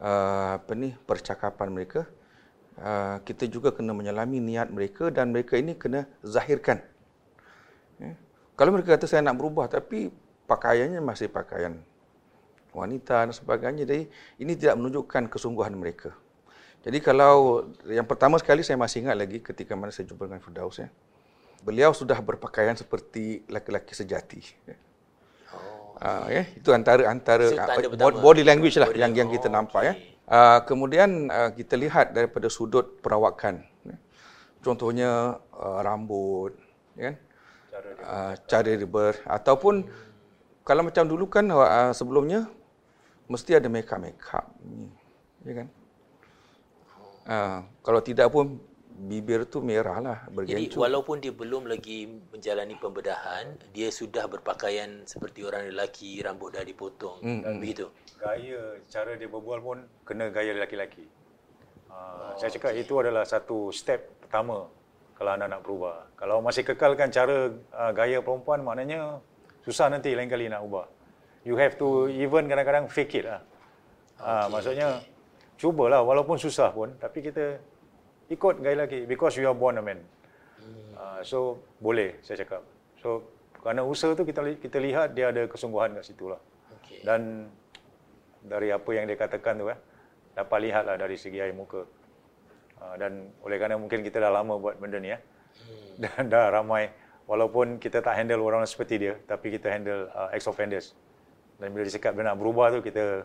uh, 0.01 0.58
apa 0.58 0.74
ni 0.74 0.98
percakapan 1.05 1.70
mereka 1.70 2.10
uh, 2.81 3.22
kita 3.22 3.46
juga 3.46 3.70
kena 3.70 3.93
menyelami 3.93 4.41
niat 4.41 4.74
mereka 4.74 5.13
dan 5.13 5.29
mereka 5.29 5.62
ini 5.62 5.77
kena 5.77 6.10
zahirkan 6.25 6.81
ya. 8.01 8.17
kalau 8.58 8.74
mereka 8.74 8.98
kata 8.98 9.05
saya 9.05 9.22
nak 9.22 9.38
berubah 9.38 9.70
tapi 9.70 10.10
pakaiannya 10.51 11.00
masih 11.00 11.31
pakaian 11.31 11.79
wanita 12.75 13.24
dan 13.24 13.31
sebagainya 13.31 13.88
jadi 13.88 14.12
ini 14.43 14.60
tidak 14.60 14.75
menunjukkan 14.75 15.31
kesungguhan 15.31 15.72
mereka 15.79 16.12
jadi 16.84 17.00
kalau 17.00 17.67
yang 17.88 18.03
pertama 18.03 18.36
sekali 18.36 18.67
saya 18.67 18.75
masih 18.75 19.08
ingat 19.08 19.15
lagi 19.15 19.39
ketika 19.39 19.79
mana 19.79 19.96
saya 19.96 20.12
jumpa 20.12 20.27
dengan 20.27 20.43
Firdaus 20.43 20.84
ya 20.84 20.91
beliau 21.62 21.93
sudah 21.93 22.17
berpakaian 22.20 22.74
seperti 22.74 23.46
laki-laki 23.48 23.93
sejati 23.93 24.41
ya. 24.65 24.75
Uh, 26.01 26.25
ya, 26.34 26.43
itu 26.58 26.74
antara 26.74 27.05
antara 27.05 27.46
uh, 27.46 28.10
body 28.25 28.41
language 28.41 28.74
lah 28.81 28.89
body 28.89 29.05
yang 29.05 29.13
yang 29.13 29.29
kita 29.29 29.53
nampak 29.53 29.86
okay. 29.86 29.89
ya. 29.93 29.93
Uh, 30.25 30.60
kemudian 30.65 31.29
uh, 31.29 31.53
kita 31.53 31.77
lihat 31.77 32.17
daripada 32.17 32.50
sudut 32.50 32.98
perawakan. 33.05 33.62
Ya. 33.86 34.01
Contohnya 34.65 35.38
uh, 35.53 35.79
rambut, 35.86 36.58
ya 36.98 37.13
kan 37.13 37.15
cara 37.70 37.89
dia, 37.93 38.03
uh, 38.03 38.34
cara 38.50 38.70
dia 38.74 38.89
ber 38.89 39.13
ataupun 39.29 39.86
kalau 40.72 40.88
macam 40.88 41.04
dulu 41.04 41.28
kan 41.28 41.51
uh, 41.51 41.92
sebelumnya 41.92 42.48
mesti 43.28 43.60
ada 43.60 43.68
make 43.68 43.92
up 43.92 44.00
make 44.00 44.24
up 44.32 44.48
ya 45.44 45.54
kan 45.60 45.68
uh, 47.28 47.60
kalau 47.84 48.00
tidak 48.00 48.32
pun 48.32 48.56
bibir 49.01 49.50
tu 49.50 49.66
merah 49.66 49.98
lah 49.98 50.20
bergencu. 50.30 50.78
Jadi 50.78 50.78
walaupun 50.78 51.18
dia 51.18 51.34
belum 51.34 51.66
lagi 51.66 52.06
menjalani 52.30 52.78
pembedahan, 52.78 53.58
dia 53.74 53.90
sudah 53.90 54.30
berpakaian 54.30 55.10
seperti 55.10 55.42
orang 55.42 55.74
lelaki, 55.74 56.22
rambut 56.22 56.54
dah 56.54 56.62
dipotong. 56.62 57.18
Hmm. 57.24 57.42
hmm. 57.42 57.58
Begitu. 57.58 57.90
Gaya, 58.22 58.78
cara 58.86 59.18
dia 59.18 59.25
berbual 59.25 59.60
pun 59.66 59.78
kena 60.06 60.30
gaya 60.30 60.54
lelaki-lelaki. 60.54 61.10
Uh, 61.90 62.30
oh, 62.30 62.32
saya 62.38 62.54
cakap 62.54 62.78
okay. 62.78 62.86
itu 62.86 62.94
adalah 63.01 63.25
satu 63.25 63.74
step 63.74 64.22
pertama 64.22 64.70
kalau 65.18 65.32
anda 65.34 65.50
nak 65.50 65.66
berubah. 65.66 66.13
Kalau 66.16 66.38
masih 66.46 66.62
kekalkan 66.62 67.10
cara 67.10 67.50
uh, 67.74 67.92
gaya 67.98 68.22
perempuan, 68.22 68.62
maknanya 68.62 69.18
susah 69.65 69.88
nanti 69.94 70.13
lain 70.13 70.30
kali 70.30 70.50
nak 70.50 70.65
ubah. 70.65 70.86
You 71.41 71.58
have 71.58 71.77
to 71.82 72.10
even 72.10 72.46
kadang-kadang 72.46 72.86
fake 72.89 73.22
it 73.22 73.25
lah. 73.25 73.41
Uh, 74.22 74.46
okay. 74.46 74.46
Maksudnya, 74.53 74.88
cubalah 75.58 76.06
walaupun 76.06 76.38
susah 76.38 76.70
pun, 76.70 76.94
tapi 77.01 77.25
kita 77.25 77.58
ikut 78.30 78.63
gaya 78.63 78.86
lagi 78.86 79.03
because 79.03 79.36
you 79.36 79.50
are 79.50 79.58
born 79.58 79.82
a 79.82 79.84
man. 79.84 80.00
Hmm. 80.62 80.91
Uh, 80.96 81.20
so 81.25 81.60
boleh 81.82 82.22
saya 82.24 82.46
cakap. 82.46 82.63
So 83.01 83.25
kerana 83.60 83.84
usaha 83.84 84.15
tu 84.15 84.24
kita 84.24 84.41
kita 84.58 84.77
lihat 84.80 85.13
dia 85.13 85.30
ada 85.30 85.46
kesungguhan 85.46 85.98
kat 86.00 86.06
situ 86.08 86.32
lah. 86.32 86.41
Okay. 86.82 87.03
Dan 87.03 87.51
dari 88.41 88.74
apa 88.74 88.89
yang 88.96 89.06
dia 89.06 89.18
katakan 89.20 89.60
tu 89.60 89.70
eh, 89.70 89.77
dapat 90.34 90.58
lihatlah 90.65 90.96
dari 90.96 91.20
segi 91.20 91.44
air 91.44 91.53
muka. 91.53 91.84
Uh, 92.82 92.96
dan 92.98 93.30
oleh 93.46 93.58
kerana 93.60 93.77
mungkin 93.77 94.01
kita 94.01 94.18
dah 94.18 94.32
lama 94.34 94.58
buat 94.58 94.80
benda 94.80 94.98
ni 94.98 95.12
ya. 95.12 95.20
Hmm. 95.20 95.94
Dan 96.01 96.22
dah 96.34 96.50
ramai 96.50 96.89
walaupun 97.32 97.80
kita 97.80 98.04
tak 98.04 98.20
handle 98.20 98.44
orang 98.44 98.68
seperti 98.68 99.08
dia 99.08 99.16
tapi 99.24 99.56
kita 99.56 99.72
handle 99.72 100.12
uh, 100.12 100.28
ex 100.36 100.44
offenders. 100.52 100.92
Dan 101.56 101.72
bila 101.72 101.88
dia 101.88 101.96
cakap 101.96 102.20
dia 102.20 102.28
nak 102.28 102.36
berubah 102.36 102.76
tu 102.76 102.84
kita 102.84 103.24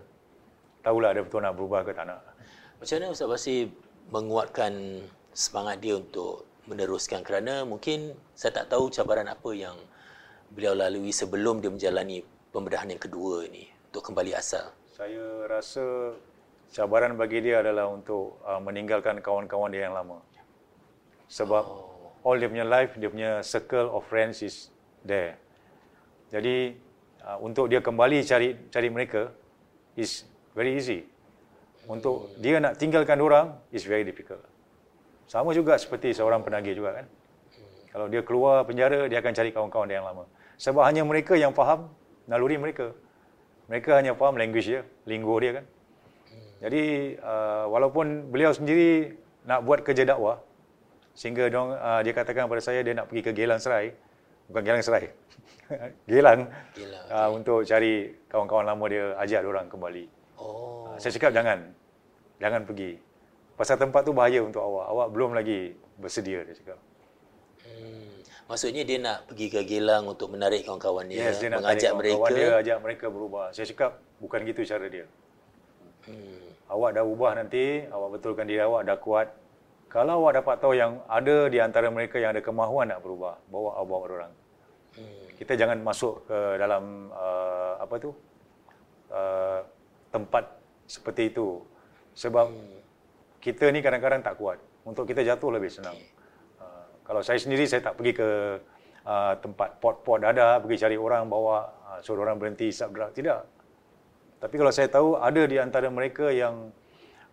tahulah 0.87 1.11
dia 1.11 1.27
betul 1.27 1.43
nak 1.43 1.59
berubah 1.59 1.83
ke 1.83 1.91
tak 1.91 2.07
nak. 2.07 2.23
Macam 2.79 2.95
mana 3.03 3.07
Ustaz 3.11 3.27
Basir 3.27 3.75
menguatkan 4.15 5.03
semangat 5.35 5.83
dia 5.83 5.99
untuk 5.99 6.47
meneruskan 6.71 7.27
kerana 7.27 7.67
mungkin 7.67 8.15
saya 8.39 8.63
tak 8.63 8.71
tahu 8.71 8.95
cabaran 8.95 9.27
apa 9.27 9.51
yang 9.51 9.75
beliau 10.55 10.79
lalui 10.79 11.11
sebelum 11.11 11.59
dia 11.59 11.75
menjalani 11.75 12.23
pembedahan 12.55 12.95
yang 12.95 13.03
kedua 13.03 13.43
ini 13.51 13.67
untuk 13.91 14.07
kembali 14.07 14.39
asal. 14.39 14.71
Saya 14.87 15.51
rasa 15.51 16.15
cabaran 16.71 17.19
bagi 17.19 17.43
dia 17.43 17.59
adalah 17.59 17.91
untuk 17.91 18.39
uh, 18.47 18.63
meninggalkan 18.63 19.19
kawan-kawan 19.19 19.75
dia 19.75 19.91
yang 19.91 19.99
lama. 19.99 20.23
Sebab 21.27 21.65
oh. 21.67 21.96
All 22.27 22.35
dia 22.43 22.51
punya 22.51 22.67
life, 22.67 22.99
dia 22.99 23.07
punya 23.07 23.31
circle 23.47 23.87
of 23.95 24.03
friends 24.11 24.43
is 24.43 24.75
there. 25.07 25.39
Jadi 26.35 26.75
uh, 27.23 27.39
untuk 27.39 27.71
dia 27.71 27.79
kembali 27.79 28.27
cari 28.27 28.59
cari 28.75 28.89
mereka 28.91 29.31
is 29.95 30.27
very 30.59 30.75
easy 30.75 31.07
untuk 31.87 32.35
dia 32.43 32.59
nak 32.59 32.75
tinggalkan 32.83 33.23
orang 33.23 33.55
is 33.71 33.87
very 33.87 34.03
difficult. 34.03 34.43
Sama 35.31 35.55
juga 35.55 35.79
seperti 35.79 36.11
seorang 36.15 36.43
penagih 36.43 36.75
juga 36.75 37.03
kan. 37.03 37.07
Kalau 37.95 38.07
dia 38.11 38.23
keluar 38.27 38.67
penjara, 38.67 39.07
dia 39.07 39.23
akan 39.23 39.33
cari 39.33 39.51
kawan-kawan 39.55 39.87
dia 39.89 40.03
yang 40.03 40.07
lama. 40.07 40.27
Sebab 40.59 40.83
hanya 40.85 41.03
mereka 41.07 41.39
yang 41.39 41.55
faham 41.55 41.89
naluri 42.27 42.59
mereka. 42.59 42.93
Mereka 43.71 43.99
hanya 43.99 44.13
faham 44.15 44.39
language 44.39 44.67
dia, 44.67 44.83
linggo 45.07 45.35
dia 45.39 45.63
kan. 45.63 45.65
Jadi 46.63 47.17
uh, 47.23 47.67
walaupun 47.71 48.31
beliau 48.31 48.55
sendiri 48.55 49.19
nak 49.47 49.63
buat 49.67 49.83
kerja 49.83 50.07
dakwah, 50.07 50.43
sehingga 51.17 51.49
dong, 51.49 51.73
uh, 51.73 52.01
dia 52.05 52.13
katakan 52.13 52.45
kepada 52.45 52.61
saya 52.61 52.85
dia 52.85 52.93
nak 52.93 53.09
pergi 53.09 53.23
ke 53.25 53.33
Gelang 53.33 53.57
Serai, 53.57 53.97
bukan 54.53 54.61
Gelang 54.61 54.85
Serai, 54.85 55.09
Gelang, 56.11 56.45
Gelang 56.77 57.07
uh, 57.09 57.29
untuk 57.33 57.65
cari 57.65 58.13
kawan-kawan 58.29 58.69
lama 58.69 58.85
dia, 58.85 59.17
ajak 59.17 59.41
orang 59.49 59.67
kembali. 59.73 60.05
Oh. 60.37 60.93
Uh, 60.93 60.97
saya 61.01 61.17
cakap 61.17 61.33
jangan. 61.33 61.73
Jangan 62.37 62.69
pergi. 62.69 63.01
Pasal 63.57 63.81
tempat 63.81 64.05
tu 64.05 64.13
bahaya 64.13 64.45
untuk 64.45 64.61
awak. 64.61 64.93
Awak 64.93 65.09
belum 65.17 65.31
lagi 65.33 65.73
bersedia, 65.97 66.45
dia 66.45 66.53
cakap. 66.53 66.79
Hmm. 67.65 68.21
Maksudnya 68.53 68.85
dia 68.85 69.01
nak 69.01 69.25
pergi 69.25 69.47
ke 69.49 69.65
Gelang 69.65 70.05
untuk 70.05 70.29
menarik 70.29 70.69
kawan-kawan 70.69 71.09
dia, 71.09 71.33
yes, 71.33 71.41
dia 71.41 71.49
nak 71.49 71.65
mengajak 71.65 71.93
mereka. 71.97 72.21
Kawan 72.21 72.31
dia 72.37 72.49
ajak 72.61 72.79
mereka 72.85 73.07
berubah. 73.09 73.45
Saya 73.57 73.65
cakap 73.73 74.05
bukan 74.21 74.45
gitu 74.45 74.61
cara 74.69 74.85
dia. 74.93 75.09
Hmm. 76.05 76.45
Awak 76.69 77.01
dah 77.01 77.05
ubah 77.09 77.33
nanti, 77.41 77.89
awak 77.89 78.21
betulkan 78.21 78.45
diri 78.45 78.61
awak 78.61 78.85
dah 78.85 79.01
kuat. 79.01 79.33
Kalau 79.87 80.23
awak 80.23 80.43
dapat 80.43 80.57
tahu 80.59 80.75
yang 80.75 80.99
ada 81.07 81.47
di 81.47 81.59
antara 81.63 81.89
mereka 81.89 82.19
yang 82.19 82.35
ada 82.35 82.43
kemahuan 82.43 82.91
nak 82.91 83.01
berubah, 83.01 83.39
bawa 83.49 83.79
awak 83.81 84.01
orang. 84.11 84.33
Hmm. 84.99 85.27
Kita 85.39 85.53
jangan 85.55 85.79
masuk 85.81 86.27
ke 86.27 86.39
dalam 86.59 87.13
uh, 87.15 87.79
apa 87.79 87.95
tu? 88.03 88.11
Uh, 89.07 89.63
tempat 90.11 90.51
seperti 90.91 91.31
itu 91.31 91.63
sebab 92.19 92.51
kita 93.39 93.71
ni 93.71 93.79
kadang-kadang 93.85 94.25
tak 94.25 94.35
kuat. 94.41 94.59
Untuk 94.83 95.07
kita 95.07 95.23
jatuh 95.23 95.55
lebih 95.55 95.71
senang. 95.71 95.95
Uh, 96.59 96.87
kalau 97.07 97.23
saya 97.23 97.39
sendiri, 97.39 97.67
saya 97.67 97.83
tak 97.83 97.95
pergi 97.95 98.17
ke 98.17 98.29
uh, 99.07 99.35
tempat 99.39 99.79
pot-pot 99.79 100.23
dada, 100.23 100.59
pergi 100.63 100.83
cari 100.83 100.97
orang, 100.99 101.27
bawa, 101.31 101.67
uh, 101.87 101.99
suruh 102.03 102.27
orang 102.27 102.39
berhenti 102.39 102.71
isap 102.71 102.95
drug. 102.95 103.11
Tidak. 103.15 103.41
Tapi 104.43 104.55
kalau 104.55 104.73
saya 104.75 104.89
tahu, 104.91 105.19
ada 105.19 105.43
di 105.47 105.59
antara 105.59 105.91
mereka 105.91 106.31
yang 106.31 106.71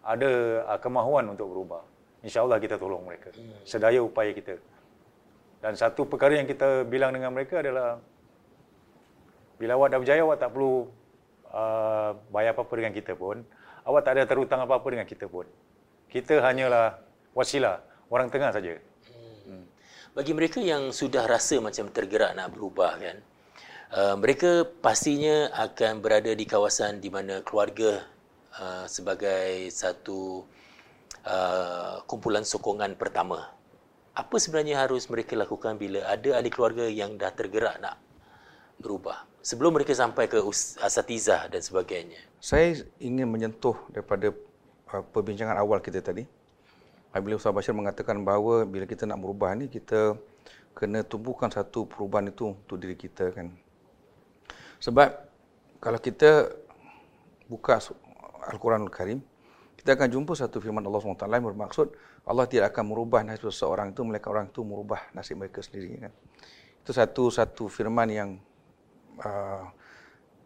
ada 0.03 0.61
uh, 0.65 0.79
kemahuan 0.81 1.29
untuk 1.29 1.49
berubah. 1.49 1.92
InsyaAllah 2.23 2.57
kita 2.63 2.79
tolong 2.79 3.03
mereka. 3.03 3.29
Hmm. 3.35 3.59
Sedaya 3.67 3.99
upaya 3.99 4.31
kita. 4.31 4.55
Dan 5.59 5.75
satu 5.75 6.07
perkara 6.07 6.39
yang 6.39 6.47
kita 6.47 6.87
bilang 6.87 7.11
dengan 7.11 7.31
mereka 7.35 7.59
adalah 7.59 7.99
bila 9.59 9.79
awak 9.79 9.87
dah 9.95 9.99
berjaya, 9.99 10.21
awak 10.23 10.39
tak 10.39 10.49
perlu 10.51 10.87
uh, 11.51 12.11
bayar 12.31 12.51
apa-apa 12.55 12.73
dengan 12.79 12.93
kita 12.95 13.13
pun 13.15 13.43
awak 13.87 14.01
tak 14.03 14.13
ada 14.19 14.23
terhutang 14.27 14.59
apa-apa 14.63 14.87
dengan 14.87 15.07
kita 15.07 15.27
pun. 15.27 15.47
Kita 16.07 16.39
hanyalah 16.43 16.99
wasilah, 17.33 17.81
orang 18.07 18.29
tengah 18.31 18.53
saja. 18.53 18.79
Hmm. 19.47 19.65
Bagi 20.13 20.31
mereka 20.31 20.61
yang 20.61 20.93
sudah 20.93 21.25
rasa 21.25 21.59
macam 21.59 21.89
tergerak 21.89 22.31
nak 22.37 22.53
berubah 22.53 22.95
kan, 23.01 23.17
uh, 23.97 24.15
mereka 24.15 24.67
pastinya 24.79 25.49
akan 25.51 25.99
berada 25.99 26.31
di 26.31 26.45
kawasan 26.45 27.01
di 27.01 27.09
mana 27.09 27.41
keluarga 27.41 28.05
uh, 28.61 28.85
sebagai 28.85 29.73
satu 29.73 30.45
uh, 31.27 32.03
kumpulan 32.07 32.43
sokongan 32.47 32.95
pertama. 32.95 33.51
Apa 34.13 34.37
sebenarnya 34.37 34.85
harus 34.85 35.09
mereka 35.09 35.33
lakukan 35.33 35.75
bila 35.81 36.05
ada 36.05 36.37
ahli 36.37 36.53
keluarga 36.53 36.85
yang 36.85 37.17
dah 37.17 37.33
tergerak 37.33 37.81
nak 37.81 37.97
berubah? 38.77 39.33
sebelum 39.43 39.75
mereka 39.75 39.91
sampai 39.91 40.31
ke 40.31 40.39
asatizah 40.79 41.51
dan 41.51 41.59
sebagainya. 41.59 42.17
Saya 42.39 42.79
ingin 42.97 43.27
menyentuh 43.27 43.75
daripada 43.91 44.31
uh, 44.89 45.03
perbincangan 45.11 45.59
awal 45.59 45.83
kita 45.83 45.99
tadi. 45.99 46.23
Apabila 47.11 47.37
Ustaz 47.37 47.53
Bashir 47.53 47.75
mengatakan 47.75 48.23
bahawa 48.25 48.65
bila 48.65 48.89
kita 48.89 49.05
nak 49.05 49.21
berubah 49.21 49.53
ni 49.53 49.69
kita 49.69 50.17
kena 50.73 51.05
tumbuhkan 51.05 51.51
satu 51.53 51.85
perubahan 51.85 52.33
itu 52.33 52.55
untuk 52.57 52.81
diri 52.81 52.97
kita 52.97 53.29
kan. 53.29 53.53
Sebab 54.81 55.13
kalau 55.77 55.99
kita 56.01 56.49
buka 57.45 57.77
Al-Quranul 58.49 58.89
Karim, 58.89 59.21
kita 59.83 59.99
akan 59.99 60.07
jumpa 60.15 60.31
satu 60.31 60.63
firman 60.63 60.79
Allah 60.79 61.03
SWT 61.03 61.27
yang 61.27 61.43
bermaksud 61.51 61.91
Allah 62.23 62.47
tidak 62.47 62.71
akan 62.71 62.95
merubah 62.95 63.19
nasib 63.27 63.51
seseorang 63.51 63.91
itu, 63.91 63.99
melainkan 64.07 64.31
orang 64.31 64.47
itu 64.47 64.63
merubah 64.63 65.11
nasib 65.11 65.43
mereka 65.43 65.59
sendiri. 65.59 66.07
Kan? 66.07 66.13
Itu 66.79 66.95
satu 66.95 67.27
satu 67.27 67.67
firman 67.67 68.07
yang 68.07 68.29
uh, 69.19 69.67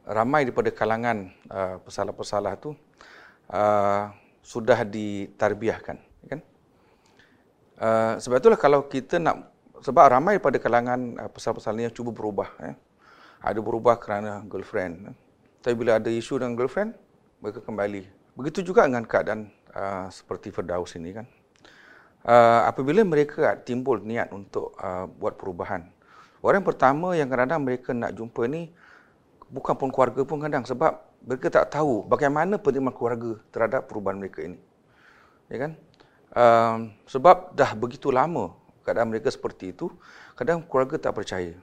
ramai 0.07 0.47
daripada 0.47 0.71
kalangan 0.71 1.29
uh, 1.53 1.77
pesalah-pesalah 1.83 2.57
tu 2.57 2.73
uh, 3.51 4.09
sudah 4.39 4.87
ditarbiahkan 4.87 5.97
kan 6.31 6.39
uh, 7.83 8.13
sebab 8.15 8.39
itulah 8.39 8.59
kalau 8.59 8.87
kita 8.87 9.19
nak 9.19 9.51
sebab 9.83 10.07
ramai 10.07 10.39
daripada 10.39 10.57
kalangan 10.63 10.99
uh, 11.19 11.29
pesalah-pesalah 11.29 11.91
yang 11.91 11.93
cuba 11.93 12.15
berubah 12.15 12.49
ya. 12.63 12.73
ada 13.43 13.59
berubah 13.59 13.99
kerana 13.99 14.41
girlfriend 14.47 15.11
ya. 15.11 15.13
tapi 15.59 15.75
bila 15.75 15.99
ada 15.99 16.07
isu 16.07 16.39
dengan 16.39 16.55
girlfriend 16.55 16.95
mereka 17.43 17.59
kembali 17.59 18.16
begitu 18.37 18.61
juga 18.61 18.85
dengan 18.85 19.03
keadaan 19.03 19.49
uh, 19.73 20.07
seperti 20.13 20.53
Firdaus 20.53 20.93
ini 20.93 21.09
kan 21.17 21.25
uh, 22.29 22.69
apabila 22.69 23.01
mereka 23.01 23.57
timbul 23.65 23.97
niat 24.05 24.29
untuk 24.29 24.77
uh, 24.77 25.09
buat 25.09 25.35
perubahan 25.35 25.97
Orang 26.47 26.61
pertama 26.61 27.17
yang 27.17 27.27
kadang-kadang 27.27 27.61
mereka 27.65 27.89
nak 27.97 28.13
jumpa 28.13 28.45
ni 28.45 28.69
bukan 29.49 29.73
pun 29.73 29.89
keluarga 29.89 30.21
pun 30.21 30.37
kadang 30.37 30.61
sebab 30.63 31.01
mereka 31.25 31.49
tak 31.49 31.73
tahu 31.73 32.05
bagaimana 32.05 32.61
penerimaan 32.61 32.93
keluarga 32.93 33.41
terhadap 33.49 33.89
perubahan 33.89 34.21
mereka 34.21 34.45
ini. 34.45 34.59
Ya 35.49 35.57
kan? 35.65 35.71
Um, 36.37 36.77
sebab 37.09 37.57
dah 37.57 37.73
begitu 37.73 38.13
lama 38.13 38.53
keadaan 38.85 39.09
mereka 39.09 39.33
seperti 39.33 39.73
itu, 39.73 39.89
kadang 40.37 40.61
keluarga 40.61 40.95
tak 41.01 41.17
percaya. 41.17 41.57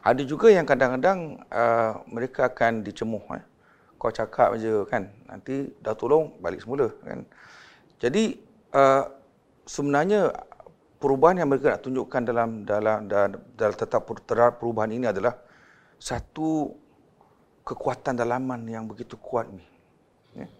Ada 0.00 0.24
juga 0.24 0.48
yang 0.48 0.64
kadang-kadang 0.64 1.44
uh, 1.52 2.00
mereka 2.08 2.48
akan 2.48 2.80
dicemuh. 2.80 3.24
Eh. 3.38 3.44
Kau 4.04 4.12
cakap 4.12 4.52
aja 4.52 4.84
kan, 4.84 5.08
nanti 5.24 5.72
dah 5.80 5.96
tolong 5.96 6.36
balik 6.44 6.60
semula. 6.60 6.92
Kan? 7.08 7.24
Jadi 7.96 8.36
uh, 8.76 9.08
sebenarnya 9.64 10.28
perubahan 11.00 11.40
yang 11.40 11.48
mereka 11.48 11.72
nak 11.72 11.88
tunjukkan 11.88 12.22
dalam 12.28 12.68
dalam 12.68 13.08
dalam, 13.08 13.40
dalam 13.56 13.72
tetap 13.72 14.04
perubahan 14.60 14.92
ini 14.92 15.08
adalah 15.08 15.40
satu 15.96 16.76
kekuatan 17.64 18.20
dalaman 18.20 18.60
yang 18.68 18.84
begitu 18.84 19.16
kuat 19.16 19.48
ni. 19.48 19.64
Ya. 20.36 20.52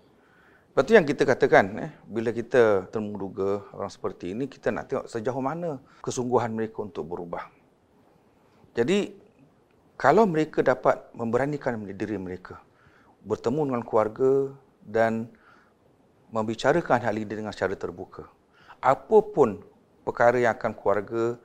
Tu 0.80 0.96
yang 0.96 1.04
kita 1.04 1.28
katakan, 1.28 1.64
eh, 1.84 1.92
bila 2.08 2.32
kita 2.32 2.88
termuduga 2.88 3.60
orang 3.76 3.92
seperti 3.92 4.32
ini, 4.32 4.48
kita 4.48 4.72
nak 4.72 4.88
tengok 4.88 5.06
sejauh 5.12 5.44
mana 5.44 5.84
kesungguhan 6.00 6.48
mereka 6.48 6.80
untuk 6.80 7.04
berubah. 7.04 7.44
Jadi, 8.72 9.12
kalau 10.00 10.24
mereka 10.24 10.64
dapat 10.64 11.12
memberanikan 11.12 11.76
diri 11.92 12.16
mereka, 12.16 12.58
bertemu 13.24 13.60
dengan 13.72 13.82
keluarga 13.82 14.52
dan 14.84 15.32
membicarakan 16.28 17.00
hal 17.00 17.14
ini 17.16 17.26
dengan 17.26 17.50
secara 17.50 17.72
terbuka. 17.74 18.28
Apapun 18.84 19.64
perkara 20.04 20.36
yang 20.36 20.52
akan 20.54 20.72
keluarga 20.76 21.40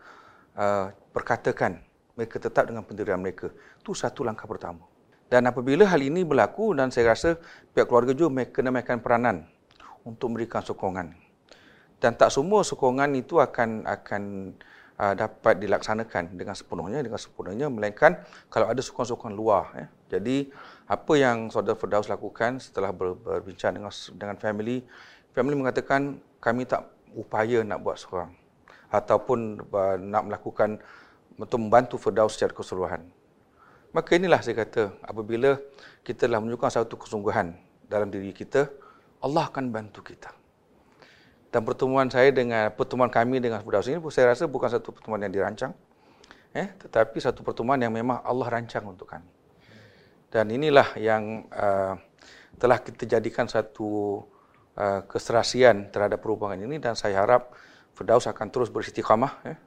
uh, 0.60 0.92
perkatakan, 1.16 1.80
mereka 2.20 2.36
tetap 2.36 2.68
dengan 2.68 2.84
pendirian 2.84 3.16
mereka. 3.16 3.48
Itu 3.80 3.96
satu 3.96 4.28
langkah 4.28 4.44
pertama. 4.44 4.84
Dan 5.32 5.46
apabila 5.48 5.86
hal 5.86 6.02
ini 6.02 6.26
berlaku 6.26 6.74
dan 6.76 6.90
saya 6.92 7.14
rasa 7.14 7.38
pihak 7.72 7.88
keluarga 7.88 8.18
juga 8.18 8.50
kena 8.50 8.74
mainkan 8.74 9.00
peranan 9.00 9.46
untuk 10.02 10.34
memberikan 10.34 10.66
sokongan. 10.66 11.14
Dan 12.02 12.18
tak 12.18 12.34
semua 12.34 12.66
sokongan 12.66 13.14
itu 13.14 13.38
akan 13.38 13.86
akan 13.86 14.24
uh, 14.98 15.14
dapat 15.14 15.62
dilaksanakan 15.62 16.34
dengan 16.34 16.58
sepenuhnya 16.58 17.00
dengan 17.06 17.22
sepenuhnya 17.22 17.70
melainkan 17.70 18.18
kalau 18.50 18.68
ada 18.68 18.82
sokongan-sokongan 18.82 19.36
luar 19.38 19.64
eh. 19.78 19.88
Jadi 20.10 20.50
apa 20.90 21.14
yang 21.14 21.54
saudara 21.54 21.78
Firdaus 21.78 22.10
lakukan 22.10 22.58
setelah 22.58 22.90
ber, 22.90 23.14
berbincang 23.14 23.78
dengan 23.78 23.94
dengan 23.94 24.36
family, 24.42 24.82
family 25.38 25.54
mengatakan 25.54 26.18
kami 26.42 26.66
tak 26.66 26.90
upaya 27.14 27.62
nak 27.62 27.86
buat 27.86 28.02
seorang 28.02 28.34
ataupun 28.90 29.70
uh, 29.70 29.96
nak 30.02 30.26
melakukan 30.26 30.82
untuk 31.38 31.62
membantu 31.62 31.96
Firdaus 32.02 32.34
secara 32.34 32.58
keseluruhan. 32.58 33.06
Maka 33.94 34.18
inilah 34.18 34.42
saya 34.42 34.58
kata, 34.58 34.98
apabila 35.02 35.58
kita 36.02 36.26
telah 36.26 36.42
menunjukkan 36.42 36.82
satu 36.82 36.98
kesungguhan 36.98 37.54
dalam 37.86 38.10
diri 38.10 38.34
kita, 38.34 38.70
Allah 39.22 39.50
akan 39.50 39.70
bantu 39.70 40.02
kita. 40.06 40.30
Dan 41.50 41.66
pertemuan 41.66 42.06
saya 42.10 42.30
dengan 42.30 42.70
pertemuan 42.74 43.10
kami 43.10 43.42
dengan 43.42 43.62
Firdaus 43.62 43.90
ini, 43.90 43.98
saya 44.14 44.34
rasa 44.34 44.46
bukan 44.46 44.70
satu 44.70 44.94
pertemuan 44.94 45.22
yang 45.26 45.34
dirancang, 45.34 45.74
eh, 46.54 46.70
tetapi 46.82 47.18
satu 47.18 47.42
pertemuan 47.42 47.82
yang 47.82 47.94
memang 47.94 48.22
Allah 48.22 48.46
rancang 48.58 48.86
untuk 48.86 49.10
kami. 49.10 49.39
Dan 50.30 50.54
inilah 50.54 50.94
yang 51.02 51.50
uh, 51.50 51.98
telah 52.62 52.78
kita 52.78 53.18
jadikan 53.18 53.50
satu 53.50 54.22
uh, 54.78 55.02
keserasian 55.10 55.90
terhadap 55.90 56.22
perubahan 56.22 56.62
ini 56.62 56.78
dan 56.78 56.94
saya 56.94 57.26
harap 57.26 57.54
Firdaus 57.98 58.30
akan 58.30 58.48
terus 58.54 58.70
beristiqamah. 58.70 59.34
Eh. 59.50 59.58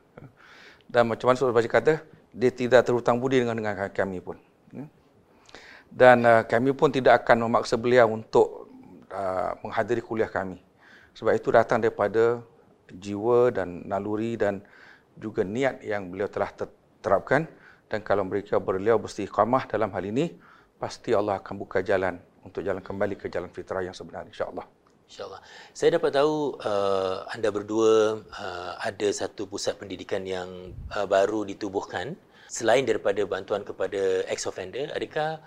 Dan 0.87 1.11
macam 1.11 1.33
mana 1.33 1.53
Baca 1.53 1.68
kata, 1.68 2.01
dia 2.33 2.53
tidak 2.53 2.87
terhutang 2.87 3.18
budi 3.18 3.42
dengan 3.42 3.59
dengan 3.59 3.75
kami 3.90 4.22
pun. 4.22 4.37
Ya. 4.70 4.87
Dan 5.92 6.25
uh, 6.25 6.42
kami 6.46 6.72
pun 6.72 6.88
tidak 6.88 7.27
akan 7.27 7.51
memaksa 7.51 7.77
beliau 7.77 8.09
untuk 8.09 8.72
uh, 9.12 9.59
menghadiri 9.61 10.01
kuliah 10.01 10.31
kami. 10.31 10.62
Sebab 11.12 11.37
itu 11.37 11.53
datang 11.53 11.83
daripada 11.83 12.40
jiwa 12.88 13.53
dan 13.53 13.85
naluri 13.85 14.40
dan 14.40 14.64
juga 15.16 15.44
niat 15.44 15.85
yang 15.85 16.09
beliau 16.09 16.31
telah 16.31 16.55
terapkan. 17.05 17.44
Dan 17.90 18.01
kalau 18.01 18.25
mereka 18.25 18.57
beliau 18.57 18.96
beristiqamah 18.96 19.68
dalam 19.68 19.92
hal 19.92 20.05
ini, 20.09 20.33
pasti 20.83 21.14
Allah 21.14 21.38
akan 21.38 21.55
buka 21.62 21.79
jalan 21.87 22.18
untuk 22.42 22.66
jalan 22.66 22.83
kembali 22.83 23.14
ke 23.14 23.31
jalan 23.31 23.47
fitrah 23.55 23.87
yang 23.87 23.95
sebenar 23.95 24.27
insya-Allah. 24.27 24.66
InsyaAllah. 25.07 25.40
Saya 25.77 26.01
dapat 26.01 26.11
tahu 26.16 26.57
uh, 26.59 27.29
anda 27.31 27.53
berdua 27.53 28.25
uh, 28.33 28.73
ada 28.81 29.09
satu 29.12 29.45
pusat 29.45 29.77
pendidikan 29.77 30.27
yang 30.27 30.75
uh, 30.90 31.07
baru 31.07 31.45
ditubuhkan. 31.45 32.18
Selain 32.49 32.83
daripada 32.88 33.21
bantuan 33.29 33.61
kepada 33.61 34.25
ex-offender, 34.27 34.88
adakah 34.90 35.38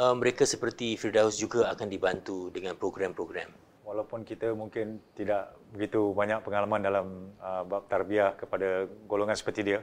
uh, 0.00 0.16
mereka 0.16 0.48
seperti 0.48 0.96
Firdaus 0.96 1.36
juga 1.36 1.68
akan 1.68 1.86
dibantu 1.92 2.48
dengan 2.48 2.80
program-program? 2.80 3.52
Walaupun 3.84 4.24
kita 4.24 4.56
mungkin 4.56 5.04
tidak 5.12 5.52
begitu 5.70 6.16
banyak 6.16 6.40
pengalaman 6.40 6.80
dalam 6.80 7.06
uh, 7.44 7.62
bab 7.68 7.86
tarbiyah 7.92 8.40
kepada 8.40 8.88
golongan 9.04 9.36
seperti 9.36 9.60
dia, 9.68 9.80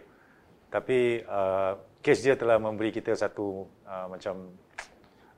tapi 0.73 1.21
uh, 1.29 1.77
kes 2.01 2.25
dia 2.25 2.33
telah 2.33 2.57
memberi 2.57 2.89
kita 2.89 3.13
satu 3.13 3.69
uh, 3.85 4.09
macam 4.09 4.49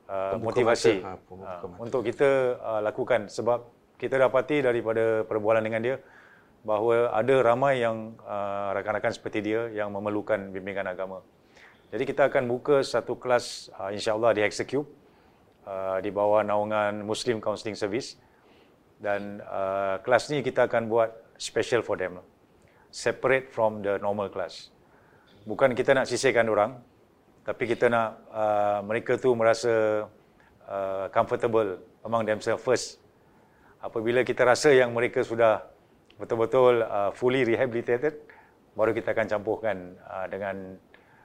uh, 0.10 0.36
motivasi 0.42 1.06
mata, 1.06 1.22
ha, 1.46 1.52
uh, 1.62 1.78
untuk 1.78 2.02
kita 2.02 2.58
uh, 2.58 2.82
lakukan 2.82 3.30
sebab 3.30 3.62
kita 4.02 4.18
dapati 4.18 4.66
daripada 4.66 5.22
perbualan 5.30 5.62
dengan 5.62 5.82
dia 5.86 5.96
bahawa 6.66 7.16
ada 7.16 7.36
ramai 7.40 7.80
yang 7.80 8.18
uh, 8.26 8.76
rakan-rakan 8.76 9.16
seperti 9.16 9.40
dia 9.46 9.72
yang 9.72 9.94
memerlukan 9.96 10.52
bimbingan 10.52 10.90
agama. 10.90 11.24
Jadi 11.90 12.04
kita 12.06 12.28
akan 12.28 12.46
buka 12.46 12.84
satu 12.84 13.16
kelas 13.16 13.72
uh, 13.80 13.90
insya-Allah 13.90 14.36
di 14.36 14.42
Hexacube 14.44 14.88
uh, 15.66 15.98
di 16.04 16.12
bawah 16.12 16.44
naungan 16.44 17.02
Muslim 17.06 17.40
Counseling 17.40 17.78
Service 17.78 18.20
dan 19.00 19.40
uh, 19.48 19.98
kelas 20.04 20.28
ni 20.30 20.44
kita 20.44 20.68
akan 20.68 20.92
buat 20.92 21.10
special 21.40 21.82
for 21.82 21.96
them. 21.96 22.20
Separate 22.92 23.54
from 23.54 23.86
the 23.86 24.02
normal 24.02 24.28
class. 24.28 24.74
Bukan 25.48 25.74
kita 25.78 25.96
nak 25.96 26.06
sisihkan 26.10 26.46
orang 26.52 26.78
tapi 27.50 27.66
kita 27.66 27.90
nak 27.90 28.30
uh, 28.30 28.86
mereka 28.86 29.18
tu 29.18 29.34
merasa 29.34 30.06
uh, 30.70 31.10
comfortable 31.10 31.82
among 32.06 32.22
themselves 32.22 32.62
first 32.62 33.02
apabila 33.82 34.22
kita 34.22 34.46
rasa 34.46 34.70
yang 34.70 34.94
mereka 34.94 35.26
sudah 35.26 35.66
betul-betul 36.22 36.86
uh, 36.86 37.10
fully 37.18 37.42
rehabilitated 37.42 38.22
baru 38.78 38.94
kita 38.94 39.18
akan 39.18 39.26
campurkan 39.26 39.98
uh, 40.06 40.30
dengan 40.30 40.78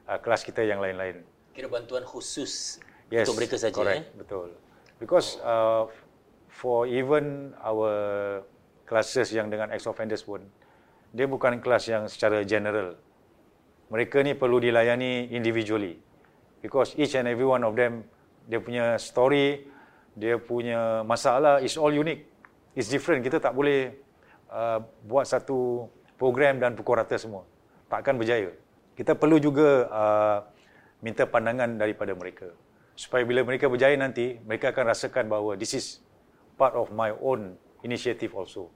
uh, 0.08 0.16
kelas 0.16 0.48
kita 0.48 0.64
yang 0.64 0.80
lain-lain. 0.80 1.20
Kira 1.52 1.68
bantuan 1.68 2.08
khusus 2.08 2.80
yes, 3.12 3.28
untuk 3.28 3.44
mereka 3.44 3.60
saja 3.60 3.76
correct, 3.76 4.08
eh? 4.08 4.16
betul. 4.16 4.48
Because 4.96 5.37
uh, 5.44 5.92
for 6.48 6.88
even 6.88 7.52
our 7.60 7.92
classes 8.88 9.28
yang 9.28 9.52
dengan 9.52 9.68
ex 9.76 9.84
offenders 9.84 10.24
pun 10.24 10.40
dia 11.12 11.28
bukan 11.28 11.60
kelas 11.60 11.84
yang 11.84 12.08
secara 12.08 12.40
general. 12.48 12.96
Mereka 13.92 14.24
ni 14.24 14.32
perlu 14.32 14.58
dilayani 14.58 15.28
individually. 15.30 16.00
Because 16.64 16.96
each 16.96 17.12
and 17.12 17.29
every 17.29 17.44
one 17.44 17.61
of 17.61 17.77
them 17.77 18.09
dia 18.48 18.57
punya 18.57 18.96
story, 18.96 19.68
dia 20.16 20.40
punya 20.40 21.05
masalah 21.05 21.61
is 21.61 21.77
all 21.77 21.92
unique 21.92 22.24
is 22.72 22.88
different. 22.88 23.20
Kita 23.20 23.37
tak 23.37 23.53
boleh 23.53 23.92
uh, 24.48 24.81
buat 25.05 25.29
satu 25.29 25.92
program 26.16 26.57
dan 26.57 26.72
pukul 26.72 26.96
rata 26.96 27.20
semua. 27.20 27.44
Takkan 27.92 28.16
berjaya. 28.16 28.57
Kita 28.96 29.12
perlu 29.12 29.37
juga 29.37 29.92
uh, 29.92 30.38
minta 31.05 31.29
pandangan 31.29 31.77
daripada 31.77 32.16
mereka. 32.16 32.48
Supaya 32.96 33.29
bila 33.29 33.44
mereka 33.44 33.68
berjaya 33.68 33.92
nanti, 34.00 34.40
mereka 34.48 34.72
akan 34.72 34.88
rasakan 34.88 35.29
bahawa 35.29 35.61
this 35.61 35.77
is 35.77 36.00
part 36.57 36.72
of 36.72 36.88
my 36.96 37.12
own 37.20 37.61
initiative 37.85 38.33
also. 38.33 38.72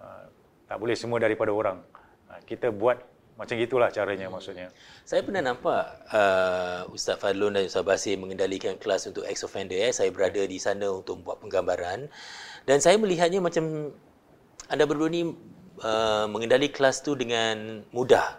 Uh, 0.00 0.32
tak 0.64 0.80
boleh 0.80 0.96
semua 0.96 1.20
daripada 1.20 1.52
orang. 1.52 1.84
Uh, 2.30 2.40
kita 2.48 2.72
buat 2.72 3.04
macam 3.32 3.56
gitulah 3.56 3.88
caranya 3.88 4.28
hmm. 4.28 4.34
maksudnya. 4.36 4.68
Saya 5.08 5.24
pernah 5.24 5.40
nampak 5.40 6.04
uh, 6.12 6.84
Ustaz 6.92 7.16
Fadlun 7.16 7.56
dan 7.56 7.64
Ustaz 7.64 7.82
Basir 7.82 8.20
mengendalikan 8.20 8.76
kelas 8.76 9.08
untuk 9.08 9.24
ex-offender. 9.24 9.88
Eh. 9.88 9.92
Saya 9.92 10.12
berada 10.12 10.44
di 10.44 10.58
sana 10.60 10.92
untuk 10.92 11.24
buat 11.24 11.40
penggambaran. 11.40 12.12
Dan 12.68 12.78
saya 12.84 13.00
melihatnya 13.00 13.40
macam 13.40 13.90
anda 14.68 14.84
berdua 14.84 15.08
ni 15.08 15.32
uh, 15.80 16.26
mengendali 16.28 16.68
kelas 16.68 17.00
tu 17.00 17.16
dengan 17.16 17.82
mudah. 17.90 18.36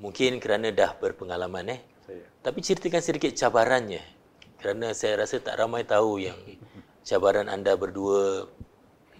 Mungkin 0.00 0.40
kerana 0.40 0.72
dah 0.72 0.96
berpengalaman 0.96 1.76
eh. 1.76 1.80
Saya. 2.08 2.24
Tapi 2.40 2.58
ceritakan 2.64 3.04
sedikit 3.04 3.36
cabarannya. 3.36 4.00
Kerana 4.60 4.96
saya 4.96 5.24
rasa 5.24 5.40
tak 5.44 5.60
ramai 5.60 5.84
tahu 5.84 6.24
yang 6.24 6.36
cabaran 7.04 7.52
anda 7.52 7.76
berdua 7.76 8.48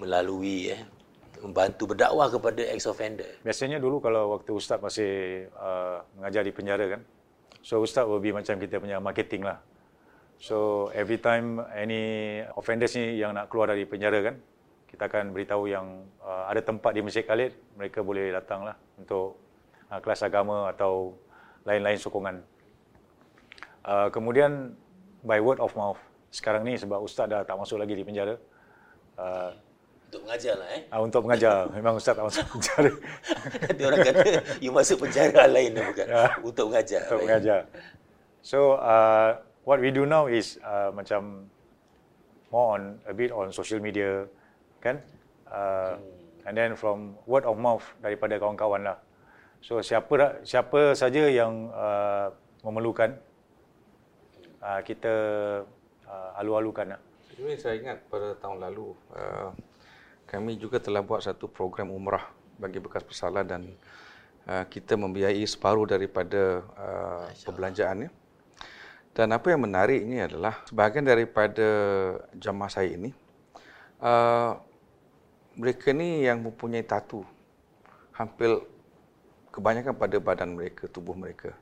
melalui 0.00 0.72
eh 0.72 0.80
membantu 1.40 1.96
berdakwah 1.96 2.28
kepada 2.28 2.62
ex 2.70 2.84
offender. 2.86 3.28
Biasanya 3.42 3.80
dulu 3.80 3.98
kalau 3.98 4.36
waktu 4.38 4.52
ustaz 4.52 4.78
masih 4.78 5.46
uh, 5.56 6.04
mengajar 6.16 6.44
di 6.44 6.52
penjara 6.52 6.86
kan. 6.96 7.02
So 7.60 7.80
ustaz 7.80 8.08
will 8.08 8.20
be 8.20 8.32
macam 8.32 8.56
kita 8.56 8.80
punya 8.80 9.00
marketing 9.00 9.44
lah. 9.44 9.60
So 10.40 10.88
every 10.96 11.20
time 11.20 11.60
any 11.76 12.40
offenders 12.56 12.96
ni 12.96 13.20
yang 13.20 13.36
nak 13.36 13.52
keluar 13.52 13.68
dari 13.68 13.84
penjara 13.84 14.24
kan, 14.24 14.36
kita 14.88 15.06
akan 15.06 15.36
beritahu 15.36 15.68
yang 15.68 16.08
uh, 16.24 16.48
ada 16.48 16.64
tempat 16.64 16.96
di 16.96 17.04
Masjid 17.04 17.22
Khalid, 17.22 17.52
mereka 17.76 18.00
boleh 18.00 18.32
datang 18.32 18.64
lah 18.64 18.76
untuk 18.96 19.36
uh, 19.92 20.00
kelas 20.00 20.24
agama 20.24 20.72
atau 20.72 21.12
lain-lain 21.68 22.00
sokongan. 22.00 22.40
Uh, 23.84 24.08
kemudian 24.08 24.72
by 25.20 25.36
word 25.44 25.60
of 25.60 25.76
mouth, 25.76 26.00
sekarang 26.32 26.64
ni 26.64 26.80
sebab 26.80 27.04
Ustaz 27.04 27.28
dah 27.28 27.44
tak 27.44 27.60
masuk 27.60 27.76
lagi 27.76 27.92
di 27.92 28.00
penjara, 28.00 28.40
uh, 29.20 29.52
untuk 30.10 30.26
mengajar 30.26 30.54
lah 30.58 30.68
eh. 30.74 30.82
Uh, 30.90 31.00
untuk 31.06 31.20
mengajar. 31.22 31.56
Memang 31.70 31.94
Ustaz 31.94 32.18
tak 32.18 32.26
masuk 32.26 32.44
penjara. 32.58 32.92
Nanti 33.62 33.82
orang 33.86 34.00
kata, 34.02 34.22
you 34.58 34.70
masuk 34.74 35.06
penjara 35.06 35.42
lain 35.46 35.70
bukan? 35.78 36.06
Uh, 36.10 36.30
untuk 36.42 36.66
mengajar. 36.74 37.00
Untuk 37.06 37.22
mengajar. 37.30 37.60
So, 38.42 38.74
uh, 38.82 39.38
what 39.62 39.78
we 39.78 39.94
do 39.94 40.02
now 40.02 40.26
is 40.26 40.58
uh, 40.66 40.90
macam 40.90 41.46
more 42.50 42.74
on 42.74 42.98
a 43.06 43.14
bit 43.14 43.30
on 43.30 43.54
social 43.54 43.78
media 43.78 44.26
kan 44.82 44.98
uh, 45.46 45.94
hmm. 45.94 46.48
and 46.50 46.54
then 46.58 46.74
from 46.74 47.14
word 47.30 47.46
of 47.46 47.54
mouth 47.54 47.86
daripada 48.02 48.34
kawan-kawan 48.42 48.82
lah. 48.82 48.98
So 49.62 49.78
siapa 49.84 50.42
siapa 50.42 50.96
saja 50.98 51.30
yang 51.30 51.70
uh, 51.70 52.32
memerlukan 52.66 53.14
uh, 54.58 54.80
kita 54.82 55.14
uh, 56.08 56.40
alu-alukan 56.40 56.96
lah. 56.96 57.00
Sebenarnya 57.30 57.58
saya 57.60 57.74
ingat 57.78 57.98
pada 58.10 58.34
tahun 58.40 58.58
lalu 58.66 58.96
uh, 59.14 59.52
kami 60.30 60.54
juga 60.54 60.78
telah 60.78 61.02
buat 61.02 61.26
satu 61.26 61.50
program 61.50 61.90
umrah 61.90 62.30
bagi 62.54 62.78
bekas 62.78 63.02
bersalah 63.02 63.42
dan 63.42 63.66
uh, 64.46 64.62
kita 64.70 64.94
membiayai 64.94 65.42
separuh 65.42 65.90
daripada 65.90 66.62
uh, 66.78 67.26
perbelanjaannya. 67.42 68.08
Dan 69.10 69.34
apa 69.34 69.50
yang 69.50 69.66
menariknya 69.66 70.30
adalah 70.30 70.62
sebahagian 70.70 71.02
daripada 71.02 71.66
jamaah 72.38 72.70
saya 72.70 72.94
ini 72.94 73.10
uh, 73.98 74.54
mereka 75.58 75.92
ni 75.92 76.24
yang 76.24 76.40
mempunyai 76.40 76.86
tatu 76.86 77.26
hampir 78.14 78.48
kebanyakan 79.50 79.98
pada 79.98 80.16
badan 80.22 80.54
mereka, 80.54 80.86
tubuh 80.86 81.12
mereka. 81.12 81.52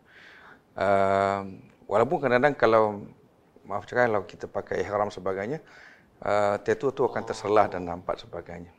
Uh, 0.78 1.56
walaupun 1.88 2.20
kadang-kadang 2.20 2.54
kalau 2.54 2.84
maaf 3.66 3.88
cakap 3.88 4.12
kalau 4.12 4.22
kita 4.28 4.46
pakai 4.46 4.84
ihram 4.84 5.08
sebagainya, 5.08 5.64
uh, 6.24 6.56
tattoo 6.62 6.90
tu 6.94 7.02
akan 7.06 7.22
terselah 7.22 7.66
dan 7.70 7.86
nampak 7.86 8.18
sebagainya. 8.18 8.72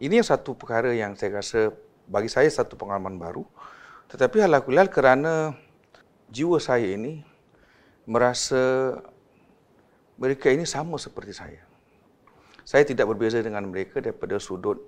Ini 0.00 0.24
satu 0.24 0.56
perkara 0.56 0.96
yang 0.96 1.12
saya 1.14 1.44
rasa 1.44 1.70
bagi 2.08 2.32
saya 2.32 2.48
satu 2.48 2.74
pengalaman 2.74 3.20
baru. 3.20 3.44
Tetapi 4.10 4.42
alhamdulillah 4.42 4.88
kerana 4.90 5.32
jiwa 6.32 6.58
saya 6.58 6.88
ini 6.88 7.22
merasa 8.08 8.96
mereka 10.18 10.50
ini 10.50 10.66
sama 10.66 10.98
seperti 10.98 11.36
saya. 11.36 11.62
Saya 12.66 12.82
tidak 12.86 13.12
berbeza 13.14 13.38
dengan 13.42 13.66
mereka 13.70 14.02
daripada 14.02 14.38
sudut 14.42 14.78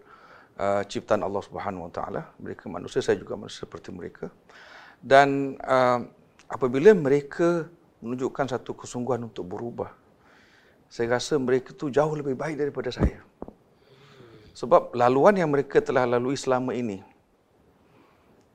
uh, 0.59 0.83
ciptaan 0.87 1.23
Allah 1.23 1.43
Subhanahu 1.43 1.88
Wa 1.88 1.93
Taala. 1.93 2.23
Mereka 2.38 2.67
manusia, 2.67 3.01
saya 3.03 3.19
juga 3.19 3.38
manusia 3.38 3.65
seperti 3.65 3.95
mereka. 3.95 4.31
Dan 5.03 5.59
uh, 5.62 6.03
apabila 6.47 6.95
mereka 6.95 7.67
menunjukkan 8.03 8.59
satu 8.59 8.75
kesungguhan 8.75 9.27
untuk 9.27 9.47
berubah, 9.47 9.95
saya 10.92 11.16
rasa 11.16 11.40
mereka 11.40 11.72
itu 11.72 11.88
jauh 11.88 12.12
lebih 12.12 12.37
baik 12.37 12.61
daripada 12.61 12.92
saya. 12.92 13.24
Sebab 14.52 14.92
laluan 14.92 15.33
yang 15.33 15.48
mereka 15.48 15.81
telah 15.81 16.05
lalui 16.05 16.37
selama 16.37 16.76
ini, 16.76 17.00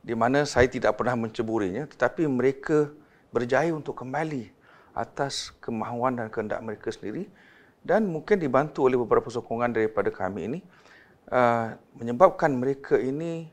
di 0.06 0.14
mana 0.14 0.46
saya 0.46 0.70
tidak 0.70 1.02
pernah 1.02 1.18
menceburinya, 1.18 1.90
tetapi 1.90 2.30
mereka 2.30 2.94
berjaya 3.34 3.74
untuk 3.74 3.98
kembali 3.98 4.54
atas 4.94 5.50
kemahuan 5.58 6.14
dan 6.14 6.30
kehendak 6.30 6.62
mereka 6.62 6.94
sendiri 6.94 7.26
dan 7.82 8.06
mungkin 8.06 8.38
dibantu 8.38 8.86
oleh 8.86 9.02
beberapa 9.02 9.34
sokongan 9.34 9.74
daripada 9.74 10.14
kami 10.14 10.42
ini 10.46 10.60
uh, 11.34 11.74
menyebabkan 11.98 12.54
mereka 12.54 13.02
ini 13.02 13.50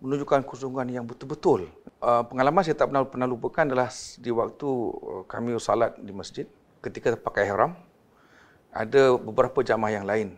menunjukkan 0.00 0.48
kesungguhan 0.48 0.88
yang 0.88 1.04
betul-betul. 1.04 1.68
Uh, 2.00 2.24
pengalaman 2.24 2.64
saya 2.64 2.74
tak 2.74 2.88
pernah 2.88 3.04
pernah 3.04 3.28
lupakan 3.28 3.68
adalah 3.68 3.92
di 4.16 4.30
waktu 4.32 4.68
uh, 4.68 5.22
kami 5.28 5.60
salat 5.60 5.92
di 6.00 6.12
masjid 6.16 6.48
ketika 6.82 7.14
pakai 7.14 7.48
ihram 7.48 7.78
ada 8.74 9.16
beberapa 9.16 9.62
jamaah 9.62 9.92
yang 9.94 10.06
lain 10.08 10.28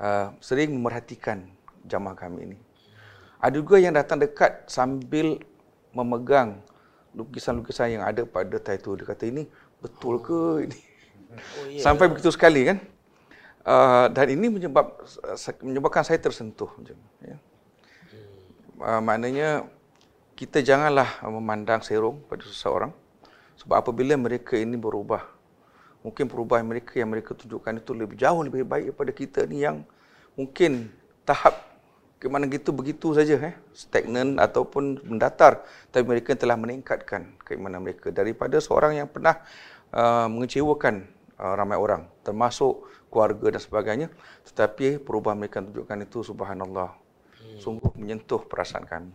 uh, 0.00 0.32
sering 0.40 0.72
memerhatikan 0.72 1.44
jamaah 1.84 2.16
kami 2.16 2.52
ini. 2.52 2.58
Ada 3.44 3.60
juga 3.60 3.76
yang 3.76 3.92
datang 3.92 4.24
dekat 4.24 4.64
sambil 4.72 5.36
memegang 5.92 6.64
lukisan-lukisan 7.14 8.00
yang 8.00 8.02
ada 8.02 8.26
pada 8.26 8.58
tattoo 8.58 8.98
dia 8.98 9.06
kata 9.06 9.30
ini 9.30 9.46
betul 9.78 10.18
ke 10.18 10.66
ini 10.66 10.78
oh, 11.62 11.64
yeah. 11.70 11.82
sampai 11.82 12.10
begitu 12.10 12.34
sekali 12.34 12.66
kan 12.66 12.82
uh, 13.62 14.10
dan 14.10 14.26
ini 14.34 14.50
menyebab 14.50 14.98
menyebabkan 15.62 16.02
saya 16.02 16.18
tersentuh 16.18 16.74
macam 16.74 16.98
ya 17.22 17.36
uh, 18.82 19.00
maknanya 19.00 19.70
kita 20.34 20.58
janganlah 20.66 21.06
memandang 21.22 21.78
serong 21.86 22.18
pada 22.26 22.42
seseorang 22.42 22.90
sebab 23.54 23.86
apabila 23.86 24.18
mereka 24.18 24.58
ini 24.58 24.74
berubah 24.74 25.22
mungkin 26.04 26.28
perubahan 26.28 26.68
mereka 26.68 27.00
yang 27.00 27.08
mereka 27.08 27.32
tunjukkan 27.32 27.80
itu 27.80 27.90
lebih 27.96 28.20
jauh 28.20 28.44
lebih 28.44 28.68
baik 28.68 28.92
daripada 28.92 29.12
kita 29.16 29.40
ni 29.48 29.64
yang 29.64 29.80
mungkin 30.36 30.92
tahap 31.24 31.74
ke 32.24 32.32
mana 32.32 32.48
gitu 32.48 32.72
begitu 32.72 33.12
saja 33.12 33.36
eh. 33.36 33.52
Stagnan 33.76 34.40
ataupun 34.40 34.96
mendatar. 35.04 35.60
Tapi 35.92 36.04
mereka 36.08 36.32
telah 36.32 36.56
meningkatkan 36.56 37.36
keimanan 37.44 37.84
mereka 37.84 38.08
daripada 38.08 38.56
seorang 38.64 38.96
yang 38.96 39.08
pernah 39.12 39.44
uh, 39.92 40.24
mengecewakan 40.32 41.04
uh, 41.36 41.52
ramai 41.52 41.76
orang 41.76 42.08
termasuk 42.24 42.80
keluarga 43.12 43.52
dan 43.52 43.60
sebagainya. 43.60 44.08
Tetapi 44.48 45.04
perubahan 45.04 45.36
mereka 45.36 45.60
tunjukkan 45.60 45.98
itu 46.08 46.24
subhanallah 46.24 46.96
hmm. 47.44 47.60
sungguh 47.60 47.92
menyentuh 47.92 48.40
perasaan 48.48 48.88
kami. 48.88 49.12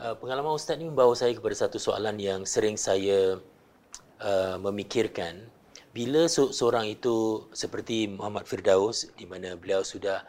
Uh, 0.00 0.16
pengalaman 0.16 0.56
ustaz 0.56 0.80
ini 0.80 0.88
membawa 0.88 1.12
saya 1.12 1.36
kepada 1.36 1.52
satu 1.52 1.76
soalan 1.76 2.16
yang 2.16 2.48
sering 2.48 2.80
saya 2.80 3.36
uh, 4.24 4.56
memikirkan 4.56 5.44
bila 5.92 6.24
seorang 6.28 6.88
itu 6.88 7.46
seperti 7.52 8.08
Muhammad 8.08 8.48
Firdaus 8.48 9.12
di 9.12 9.28
mana 9.28 9.52
beliau 9.60 9.84
sudah 9.84 10.24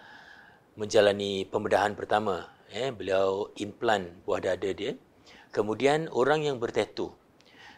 menjalani 0.75 1.47
pembedahan 1.47 1.95
pertama. 1.95 2.51
Eh, 2.75 2.91
beliau 2.91 3.47
implan 3.55 4.11
buah 4.27 4.43
dada 4.43 4.69
dia. 4.75 4.99
Kemudian 5.55 6.11
orang 6.11 6.43
yang 6.43 6.59
bertatu. 6.59 7.15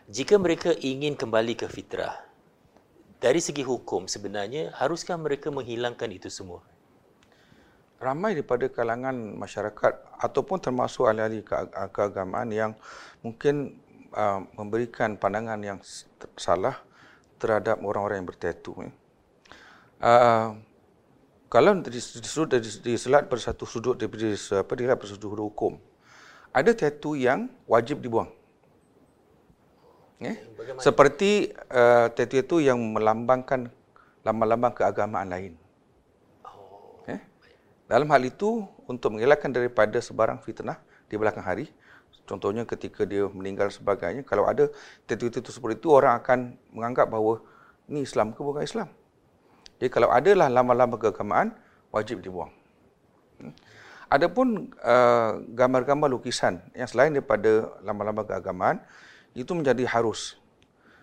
Jika 0.09 0.41
mereka 0.41 0.73
ingin 0.81 1.13
kembali 1.13 1.53
ke 1.53 1.69
fitrah, 1.69 2.25
dari 3.21 3.41
segi 3.41 3.61
hukum 3.61 4.09
sebenarnya 4.09 4.73
haruskah 4.73 5.17
mereka 5.17 5.53
menghilangkan 5.53 6.09
itu 6.09 6.29
semua? 6.29 6.65
Ramai 8.01 8.37
daripada 8.37 8.69
kalangan 8.69 9.13
masyarakat 9.37 9.93
ataupun 10.21 10.57
termasuk 10.61 11.09
ahli-ahli 11.09 11.41
keagamaan 11.89 12.49
yang 12.53 12.71
mungkin 13.25 13.81
uh, 14.13 14.45
memberikan 14.57 15.17
pandangan 15.17 15.57
yang 15.61 15.79
salah 16.37 16.81
terhadap 17.41 17.81
orang-orang 17.83 18.23
yang 18.23 18.29
bertatu. 18.29 18.71
Eh. 18.83 18.93
Uh, 19.99 20.59
kalau 21.55 21.71
disudut 21.87 22.59
diselat 22.83 23.31
pada 23.31 23.39
satu 23.39 23.63
sudut 23.63 23.95
daripada 23.95 24.27
apa 24.35 24.71
dia 24.75 24.91
pada 24.91 25.07
sudut 25.07 25.39
hukum 25.39 25.79
ada 26.51 26.71
tattoo 26.75 27.15
yang 27.15 27.47
wajib 27.63 28.03
dibuang 28.03 28.27
eh? 30.19 30.35
seperti 30.83 31.55
uh, 31.71 32.11
tattoo 32.11 32.43
itu 32.43 32.55
yang 32.59 32.75
melambangkan 32.75 33.71
lambang-lambang 34.27 34.75
keagamaan 34.75 35.31
lain 35.31 35.53
oh. 36.43 37.07
eh? 37.07 37.23
dalam 37.87 38.11
hal 38.11 38.21
itu 38.27 38.67
untuk 38.89 39.15
mengelakkan 39.15 39.53
daripada 39.53 40.01
sebarang 40.03 40.43
fitnah 40.43 40.81
di 41.07 41.15
belakang 41.15 41.45
hari 41.45 41.71
contohnya 42.25 42.65
ketika 42.65 43.05
dia 43.05 43.29
meninggal 43.29 43.69
sebagainya 43.69 44.25
kalau 44.25 44.49
ada 44.49 44.69
tattoo-tattoo 45.05 45.53
seperti 45.53 45.81
itu 45.81 45.89
orang 45.93 46.19
akan 46.21 46.57
menganggap 46.73 47.09
bahawa 47.09 47.41
ini 47.89 48.01
Islam 48.01 48.33
ke 48.33 48.41
bukan 48.41 48.65
Islam 48.65 48.89
jadi 49.79 49.89
kalau 49.91 50.09
adalah 50.11 50.47
lama-lama 50.47 50.95
keagamaan, 50.95 51.51
wajib 51.91 52.23
dibuang. 52.23 52.51
Hmm. 53.39 53.51
Adapun 54.07 54.71
uh, 54.79 55.41
gambar-gambar 55.51 56.07
lukisan 56.07 56.61
yang 56.77 56.87
selain 56.87 57.11
daripada 57.11 57.73
lama-lama 57.83 58.23
keagamaan, 58.23 58.79
itu 59.35 59.51
menjadi 59.51 59.83
harus. 59.89 60.39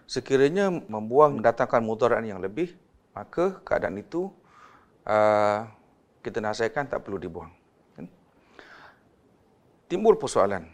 Sekiranya 0.08 0.72
membuang 0.72 1.40
mendatangkan 1.40 1.82
mudarat 1.84 2.24
yang 2.24 2.40
lebih, 2.40 2.72
maka 3.12 3.60
keadaan 3.66 4.00
itu 4.00 4.32
uh, 5.04 5.68
kita 6.24 6.40
nasihatkan 6.40 6.88
tak 6.88 7.04
perlu 7.04 7.20
dibuang. 7.20 7.52
Hmm. 8.00 8.08
Timbul 9.92 10.16
persoalan, 10.16 10.64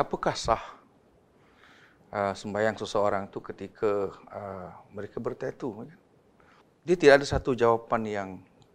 apakah 0.00 0.32
sah 0.32 0.64
uh, 2.10 2.32
sembahyang 2.32 2.76
seseorang 2.80 3.28
itu 3.28 3.38
ketika 3.44 4.16
uh, 4.32 4.68
mereka 4.96 5.20
bertatu? 5.20 5.86
dia 6.80 6.96
tidak 6.96 7.20
ada 7.20 7.26
satu 7.28 7.52
jawapan 7.52 8.02
yang 8.08 8.28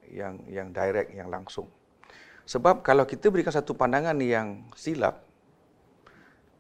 yang 0.08 0.34
yang 0.46 0.68
direct 0.70 1.10
yang 1.12 1.28
langsung. 1.28 1.66
Sebab 2.46 2.86
kalau 2.86 3.10
kita 3.10 3.34
berikan 3.34 3.50
satu 3.50 3.74
pandangan 3.74 4.14
yang 4.22 4.70
silap, 4.78 5.26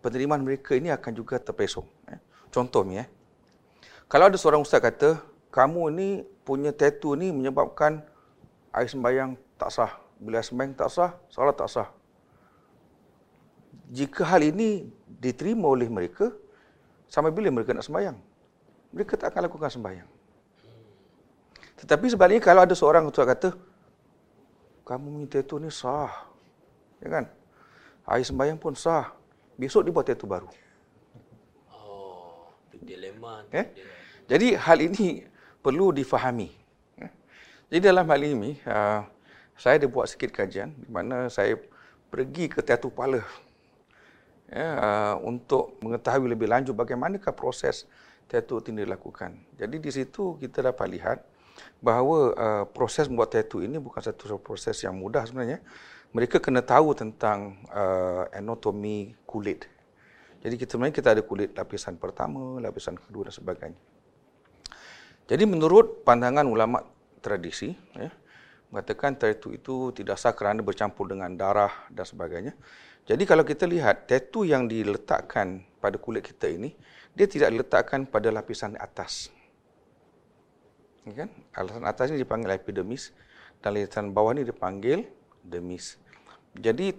penerimaan 0.02 0.42
mereka 0.42 0.74
ini 0.74 0.90
akan 0.90 1.14
juga 1.14 1.38
terpesong. 1.38 1.86
Eh. 2.10 2.20
Contoh 2.50 2.82
ni 2.82 2.98
eh. 2.98 3.08
Kalau 4.10 4.26
ada 4.26 4.38
seorang 4.38 4.66
ustaz 4.66 4.82
kata, 4.82 5.22
kamu 5.54 5.82
ni 5.94 6.10
punya 6.42 6.74
tattoo 6.74 7.14
ni 7.14 7.30
menyebabkan 7.30 8.02
air 8.74 8.90
sembahyang 8.90 9.38
tak 9.62 9.70
sah. 9.70 9.92
Bila 10.18 10.42
sembahyang 10.42 10.74
tak 10.74 10.90
sah, 10.90 11.14
salat 11.30 11.54
tak 11.54 11.70
sah. 11.70 11.88
Jika 13.92 14.26
hal 14.26 14.42
ini 14.44 14.90
diterima 15.08 15.70
oleh 15.70 15.88
mereka, 15.88 16.34
sampai 17.08 17.32
bila 17.32 17.52
mereka 17.54 17.72
nak 17.72 17.86
sembahyang? 17.86 18.18
Mereka 18.96 19.20
tak 19.20 19.36
akan 19.36 19.42
lakukan 19.48 19.72
sembahyang. 19.72 20.10
Tetapi 21.76 22.06
sebaliknya 22.08 22.44
kalau 22.44 22.64
ada 22.64 22.76
seorang 22.76 23.12
tu 23.12 23.20
kata, 23.20 23.52
kamu 24.88 25.08
minta 25.12 25.42
itu 25.42 25.60
ni 25.60 25.68
sah. 25.68 26.12
Ya 27.04 27.10
kan? 27.12 27.26
Air 28.08 28.26
sembahyang 28.26 28.58
pun 28.58 28.74
sah. 28.78 29.12
Besok 29.60 29.88
dia 29.88 29.92
buat 29.92 30.08
tattoo 30.08 30.28
baru. 30.28 30.50
Oh, 31.72 32.52
dilema. 32.72 33.44
Eh? 33.52 33.66
Jadi 34.28 34.56
hal 34.56 34.80
ini 34.84 35.24
perlu 35.60 35.92
difahami. 35.92 36.52
Jadi 37.72 37.80
dalam 37.82 38.06
hal 38.08 38.22
ini, 38.22 38.62
uh, 38.70 39.04
saya 39.58 39.82
ada 39.82 39.88
buat 39.90 40.06
sikit 40.06 40.30
kajian 40.32 40.72
di 40.76 40.90
mana 40.92 41.32
saya 41.32 41.58
pergi 42.12 42.48
ke 42.48 42.62
tattoo 42.62 42.94
parlor 42.94 43.26
ya, 44.50 44.68
uh, 44.78 45.16
untuk 45.26 45.78
mengetahui 45.82 46.30
lebih 46.32 46.50
lanjut 46.50 46.74
bagaimanakah 46.78 47.34
proses 47.34 47.86
tattoo 48.26 48.62
itu 48.62 48.74
dilakukan. 48.74 49.38
Jadi 49.58 49.78
di 49.78 49.92
situ 49.94 50.38
kita 50.42 50.66
dapat 50.66 50.88
lihat 50.90 51.18
bahawa 51.80 52.18
uh, 52.36 52.64
proses 52.68 53.06
membuat 53.08 53.34
tattoo 53.34 53.62
ini 53.62 53.78
bukan 53.78 54.02
satu 54.02 54.38
proses 54.42 54.82
yang 54.82 54.98
mudah 54.98 55.24
sebenarnya. 55.26 55.62
Mereka 56.16 56.40
kena 56.40 56.64
tahu 56.64 56.96
tentang 56.96 57.60
uh, 57.76 58.24
anatomi 58.32 59.12
kulit. 59.28 59.68
Jadi 60.40 60.56
kita 60.56 60.78
sebenarnya 60.78 60.96
kita 60.96 61.10
ada 61.12 61.24
kulit 61.26 61.52
lapisan 61.58 62.00
pertama, 62.00 62.62
lapisan 62.62 62.96
kedua 62.96 63.28
dan 63.28 63.36
sebagainya. 63.36 63.82
Jadi 65.26 65.44
menurut 65.50 66.06
pandangan 66.06 66.46
ulama 66.46 66.86
tradisi, 67.20 67.74
ya, 67.98 68.14
mengatakan 68.70 69.18
tattoo 69.18 69.52
itu 69.52 69.90
tidak 69.98 70.22
sah 70.22 70.38
kerana 70.38 70.62
bercampur 70.62 71.10
dengan 71.10 71.34
darah 71.34 71.74
dan 71.90 72.06
sebagainya. 72.06 72.54
Jadi 73.06 73.24
kalau 73.30 73.46
kita 73.46 73.70
lihat 73.70 74.10
tattoo 74.10 74.50
yang 74.50 74.66
diletakkan 74.66 75.62
pada 75.78 76.02
kulit 76.02 76.26
kita 76.26 76.50
ini, 76.50 76.74
dia 77.14 77.30
tidak 77.30 77.54
diletakkan 77.54 78.10
pada 78.10 78.34
lapisan 78.34 78.74
atas. 78.82 79.30
Kan? 81.06 81.30
Lapisan 81.54 81.86
atas 81.86 82.06
ini 82.10 82.26
dipanggil 82.26 82.50
epidermis 82.58 83.14
dan 83.62 83.78
lapisan 83.78 84.10
bawah 84.10 84.34
ini 84.34 84.42
dipanggil 84.42 85.06
dermis. 85.46 86.02
Jadi 86.58 86.98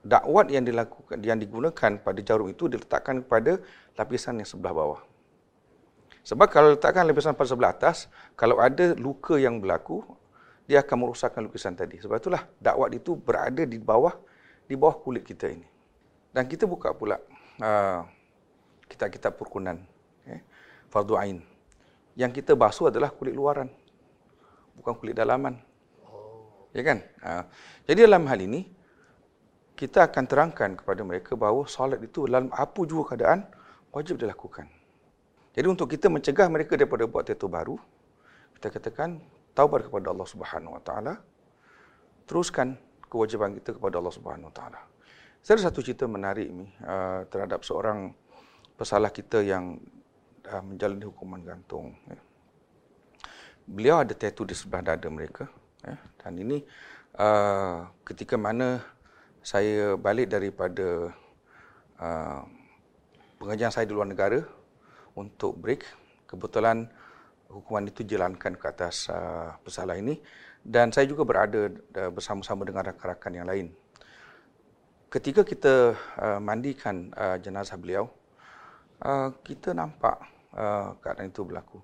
dakwat 0.00 0.48
yang 0.48 0.64
dilakukan 0.64 1.20
yang 1.20 1.36
digunakan 1.36 1.92
pada 2.00 2.20
jarum 2.24 2.48
itu 2.48 2.72
diletakkan 2.72 3.20
pada 3.20 3.60
lapisan 4.00 4.40
yang 4.40 4.48
sebelah 4.48 4.72
bawah. 4.72 5.00
Sebab 6.24 6.48
kalau 6.48 6.72
letakkan 6.72 7.04
lapisan 7.04 7.36
pada 7.36 7.52
sebelah 7.52 7.76
atas, 7.76 8.08
kalau 8.32 8.56
ada 8.64 8.96
luka 8.96 9.36
yang 9.36 9.60
berlaku, 9.60 10.00
dia 10.64 10.80
akan 10.80 11.04
merosakkan 11.04 11.44
lukisan 11.44 11.76
tadi. 11.76 12.00
Sebab 12.00 12.16
itulah 12.16 12.48
dakwat 12.56 12.96
itu 12.96 13.12
berada 13.12 13.68
di 13.68 13.76
bawah 13.76 14.16
di 14.64 14.74
bawah 14.74 14.96
kulit 15.00 15.24
kita 15.24 15.50
ini. 15.50 15.66
Dan 16.34 16.50
kita 16.50 16.66
buka 16.66 16.90
pula 16.96 17.20
uh, 17.62 18.00
kitab-kitab 18.90 19.38
perkunan, 19.38 19.78
eh, 20.26 20.42
fardu 20.90 21.14
ain. 21.14 21.38
Yang 22.18 22.42
kita 22.42 22.52
basuh 22.58 22.90
adalah 22.90 23.10
kulit 23.14 23.34
luaran, 23.34 23.70
bukan 24.78 24.94
kulit 24.98 25.14
dalaman. 25.14 25.58
Ya 26.74 26.82
kan? 26.82 26.98
Uh, 27.22 27.44
jadi 27.86 28.10
dalam 28.10 28.26
hal 28.26 28.42
ini, 28.42 28.66
kita 29.74 30.06
akan 30.06 30.24
terangkan 30.26 30.70
kepada 30.78 31.02
mereka 31.02 31.34
bahawa 31.34 31.66
solat 31.66 31.98
itu 32.02 32.26
dalam 32.26 32.50
apa 32.54 32.80
juga 32.86 33.14
keadaan 33.14 33.46
wajib 33.90 34.18
dilakukan. 34.18 34.66
Jadi 35.54 35.66
untuk 35.70 35.86
kita 35.86 36.10
mencegah 36.10 36.50
mereka 36.50 36.74
daripada 36.74 37.06
buat 37.06 37.26
tattoo 37.26 37.46
baru, 37.46 37.78
kita 38.58 38.74
katakan 38.74 39.22
taubat 39.54 39.86
kepada 39.86 40.10
Allah 40.10 40.26
Subhanahu 40.26 40.74
Wa 40.78 40.82
Taala, 40.82 41.14
teruskan 42.26 42.74
kewajiban 43.14 43.54
kita 43.54 43.78
kepada 43.78 44.02
Allah 44.02 44.10
Subhanahu 44.10 44.50
Wa 44.50 44.54
Taala. 44.58 44.80
Saya 45.38 45.62
ada 45.62 45.70
satu 45.70 45.86
cerita 45.86 46.10
menarik 46.10 46.50
ini 46.50 46.66
uh, 46.82 47.22
terhadap 47.30 47.62
seorang 47.62 48.10
pesalah 48.74 49.14
kita 49.14 49.38
yang 49.46 49.78
uh, 50.50 50.62
menjalani 50.66 51.06
hukuman 51.06 51.38
gantung. 51.46 51.94
Ya. 52.10 52.18
Beliau 53.70 54.02
ada 54.02 54.10
tattoo 54.18 54.42
di 54.42 54.58
sebelah 54.58 54.82
dada 54.82 55.06
mereka. 55.06 55.46
Ya. 55.86 55.94
Dan 56.18 56.42
ini 56.42 56.66
uh, 57.14 57.86
ketika 58.02 58.34
mana 58.34 58.82
saya 59.46 59.94
balik 59.94 60.34
daripada 60.34 61.14
uh, 62.02 62.42
pengajian 63.38 63.70
saya 63.70 63.86
di 63.86 63.94
luar 63.94 64.10
negara 64.10 64.42
untuk 65.14 65.54
break, 65.54 65.86
kebetulan 66.26 66.90
hukuman 67.46 67.86
itu 67.86 68.02
jalankan 68.02 68.58
ke 68.58 68.66
atas 68.66 69.06
uh, 69.06 69.54
pesalah 69.62 69.94
ini 69.94 70.18
dan 70.64 70.88
saya 70.88 71.04
juga 71.04 71.28
berada 71.28 71.68
uh, 71.68 72.08
bersama-sama 72.08 72.64
dengan 72.64 72.88
rakan-rakan 72.88 73.32
yang 73.36 73.44
lain. 73.44 73.66
Ketika 75.12 75.44
kita 75.44 75.92
uh, 76.16 76.40
mandikan 76.40 77.12
uh, 77.14 77.36
jenazah 77.38 77.76
beliau, 77.76 78.08
kita 79.44 79.76
nampak 79.76 80.16
keadaan 81.02 81.28
itu 81.28 81.44
berlaku. 81.44 81.76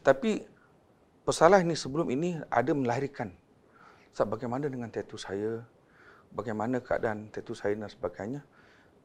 Tetapi 0.00 0.42
pesalah 1.22 1.62
ini 1.62 1.78
sebelum 1.78 2.10
ini 2.10 2.42
ada 2.50 2.74
melahirkan 2.74 3.30
sebab 4.10 4.34
bagaimana 4.34 4.66
dengan 4.66 4.90
tattoo 4.90 5.20
saya, 5.20 5.62
bagaimana 6.34 6.82
keadaan 6.82 7.30
tattoo 7.30 7.54
saya 7.54 7.78
dan 7.78 7.86
sebagainya. 7.86 8.40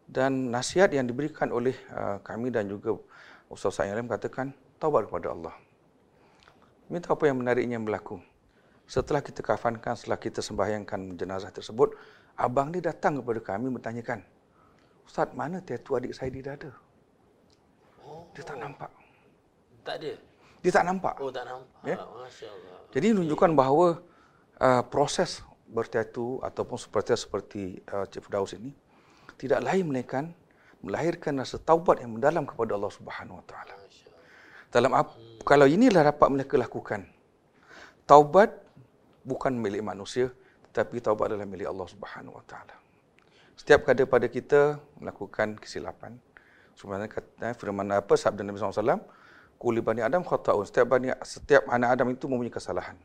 Dan 0.09 0.49
nasihat 0.49 0.89
yang 0.89 1.05
diberikan 1.05 1.53
oleh 1.53 1.75
kami 2.25 2.49
dan 2.49 2.65
juga 2.65 2.97
Ustaz 3.51 3.77
Sa'id 3.77 3.93
Alim 3.93 4.09
katakan, 4.09 4.57
taubat 4.81 5.05
kepada 5.05 5.35
Allah. 5.35 5.53
Minta 6.89 7.13
apa 7.13 7.29
yang 7.29 7.45
menariknya 7.45 7.77
yang 7.77 7.85
berlaku 7.85 8.25
setelah 8.91 9.23
kita 9.23 9.39
kafankan, 9.39 9.95
setelah 9.95 10.19
kita 10.19 10.43
sembahyangkan 10.43 11.15
jenazah 11.15 11.47
tersebut, 11.47 11.95
abang 12.35 12.75
dia 12.75 12.91
datang 12.91 13.23
kepada 13.23 13.39
kami 13.39 13.71
bertanyakan, 13.71 14.19
Ustaz, 15.07 15.31
mana 15.31 15.63
tattoo 15.63 15.95
adik 15.95 16.11
saya 16.11 16.27
di 16.27 16.43
dada? 16.43 16.75
Oh, 18.03 18.27
dia 18.35 18.43
tak 18.43 18.59
nampak. 18.59 18.91
Tak 19.87 19.95
ada? 19.95 20.11
Dia 20.59 20.71
tak 20.75 20.83
nampak. 20.83 21.15
Oh, 21.23 21.31
tak 21.31 21.47
nampak. 21.47 21.87
Ya? 21.87 22.03
Masya 22.03 22.47
Allah. 22.51 22.77
Jadi 22.91 23.07
menunjukkan 23.15 23.51
bahawa 23.55 23.87
uh, 24.59 24.83
proses 24.91 25.39
bertatu 25.71 26.43
ataupun 26.43 26.75
seperti 26.75 27.11
seperti 27.15 27.63
uh, 27.95 28.03
Cik 28.03 28.27
Daus 28.27 28.51
ini 28.51 28.75
tidak 29.39 29.63
lain 29.63 29.87
melainkan 29.87 30.35
melahirkan 30.83 31.39
rasa 31.39 31.55
taubat 31.63 32.03
yang 32.03 32.19
mendalam 32.19 32.43
kepada 32.43 32.75
Allah 32.75 32.91
Subhanahu 32.91 33.39
Wa 33.39 33.45
Taala. 33.47 33.75
Dalam 34.67 34.91
hmm. 34.91 35.47
kalau 35.47 35.63
inilah 35.63 36.11
dapat 36.11 36.27
mereka 36.27 36.59
lakukan. 36.59 37.07
Taubat 38.03 38.70
bukan 39.25 39.53
milik 39.53 39.85
manusia 39.85 40.29
tetapi 40.71 41.03
taubat 41.03 41.35
adalah 41.35 41.43
milik 41.43 41.67
Allah 41.67 41.87
Subhanahu 41.91 42.39
Wa 42.39 42.45
Taala. 42.47 42.75
Setiap 43.59 43.83
kali 43.83 44.07
pada 44.07 44.25
kita 44.31 44.79
melakukan 44.97 45.59
kesilapan, 45.59 46.15
sebenarnya 46.79 47.11
kata 47.11 47.53
firman 47.59 47.91
apa 47.91 48.15
sabda 48.15 48.41
Nabi 48.41 48.57
SAW, 48.57 49.03
Kuli 49.61 49.77
bani 49.77 50.01
Adam 50.01 50.25
khata'un. 50.25 50.65
Setiap 50.65 50.89
bani 50.89 51.13
setiap 51.21 51.69
anak 51.69 51.93
Adam 51.93 52.09
itu 52.09 52.25
mempunyai 52.25 52.49
kesalahan. 52.49 52.97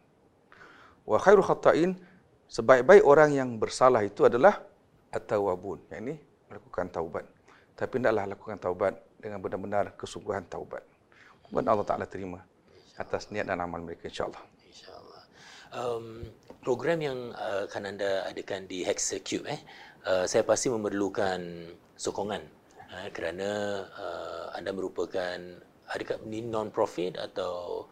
Wa 1.04 1.20
khairu 1.20 1.44
khata'in 1.44 2.00
sebaik-baik 2.48 3.04
orang 3.04 3.36
yang 3.36 3.60
bersalah 3.60 4.00
itu 4.00 4.24
adalah 4.24 4.64
at-tawwabun. 5.12 5.84
Yang 5.92 6.00
ini 6.00 6.14
melakukan 6.48 6.88
taubat. 6.88 7.28
Tapi 7.76 8.00
hendaklah 8.00 8.24
lakukan 8.32 8.56
taubat 8.56 8.94
dengan 9.20 9.44
benar-benar 9.44 9.92
kesungguhan 10.00 10.48
taubat. 10.48 10.80
Mudah 11.52 11.76
Allah 11.76 11.84
Taala 11.84 12.06
terima 12.08 12.40
atas 12.96 13.28
niat 13.28 13.44
dan 13.44 13.60
amal 13.60 13.84
mereka 13.84 14.08
insya-Allah 14.08 14.56
um, 15.76 16.24
program 16.64 16.98
yang 17.04 17.18
uh, 17.36 17.68
akan 17.68 17.94
anda 17.94 18.24
adakan 18.26 18.64
di 18.66 18.82
Hexacube 18.82 19.46
eh 19.46 19.60
uh, 20.08 20.24
saya 20.24 20.42
pasti 20.42 20.72
memerlukan 20.72 21.70
sokongan 21.94 22.42
uh, 22.90 23.08
kerana 23.12 23.48
uh, 23.94 24.44
anda 24.56 24.72
merupakan 24.72 25.36
adakah 25.92 26.18
ini 26.26 26.42
non 26.42 26.74
profit 26.74 27.14
atau? 27.20 27.86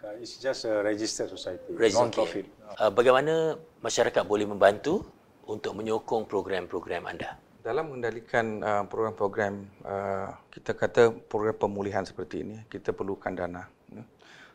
Uh, 0.00 0.16
it's 0.16 0.40
just 0.40 0.64
a 0.64 0.80
registered 0.80 1.28
society 1.28 1.70
non 1.94 2.10
profit 2.12 2.44
uh, 2.76 2.90
bagaimana 2.92 3.56
masyarakat 3.80 4.22
boleh 4.26 4.48
membantu 4.48 5.06
untuk 5.50 5.74
menyokong 5.74 6.30
program-program 6.30 7.10
anda? 7.10 7.34
Dalam 7.60 7.92
mengendalikan 7.92 8.64
uh, 8.64 8.84
program-program 8.88 9.68
uh, 9.84 10.32
kita 10.48 10.72
kata 10.72 11.02
program 11.28 11.56
pemulihan 11.60 12.04
seperti 12.06 12.40
ini 12.40 12.56
kita 12.72 12.96
perlukan 12.96 13.36
dana 13.36 13.68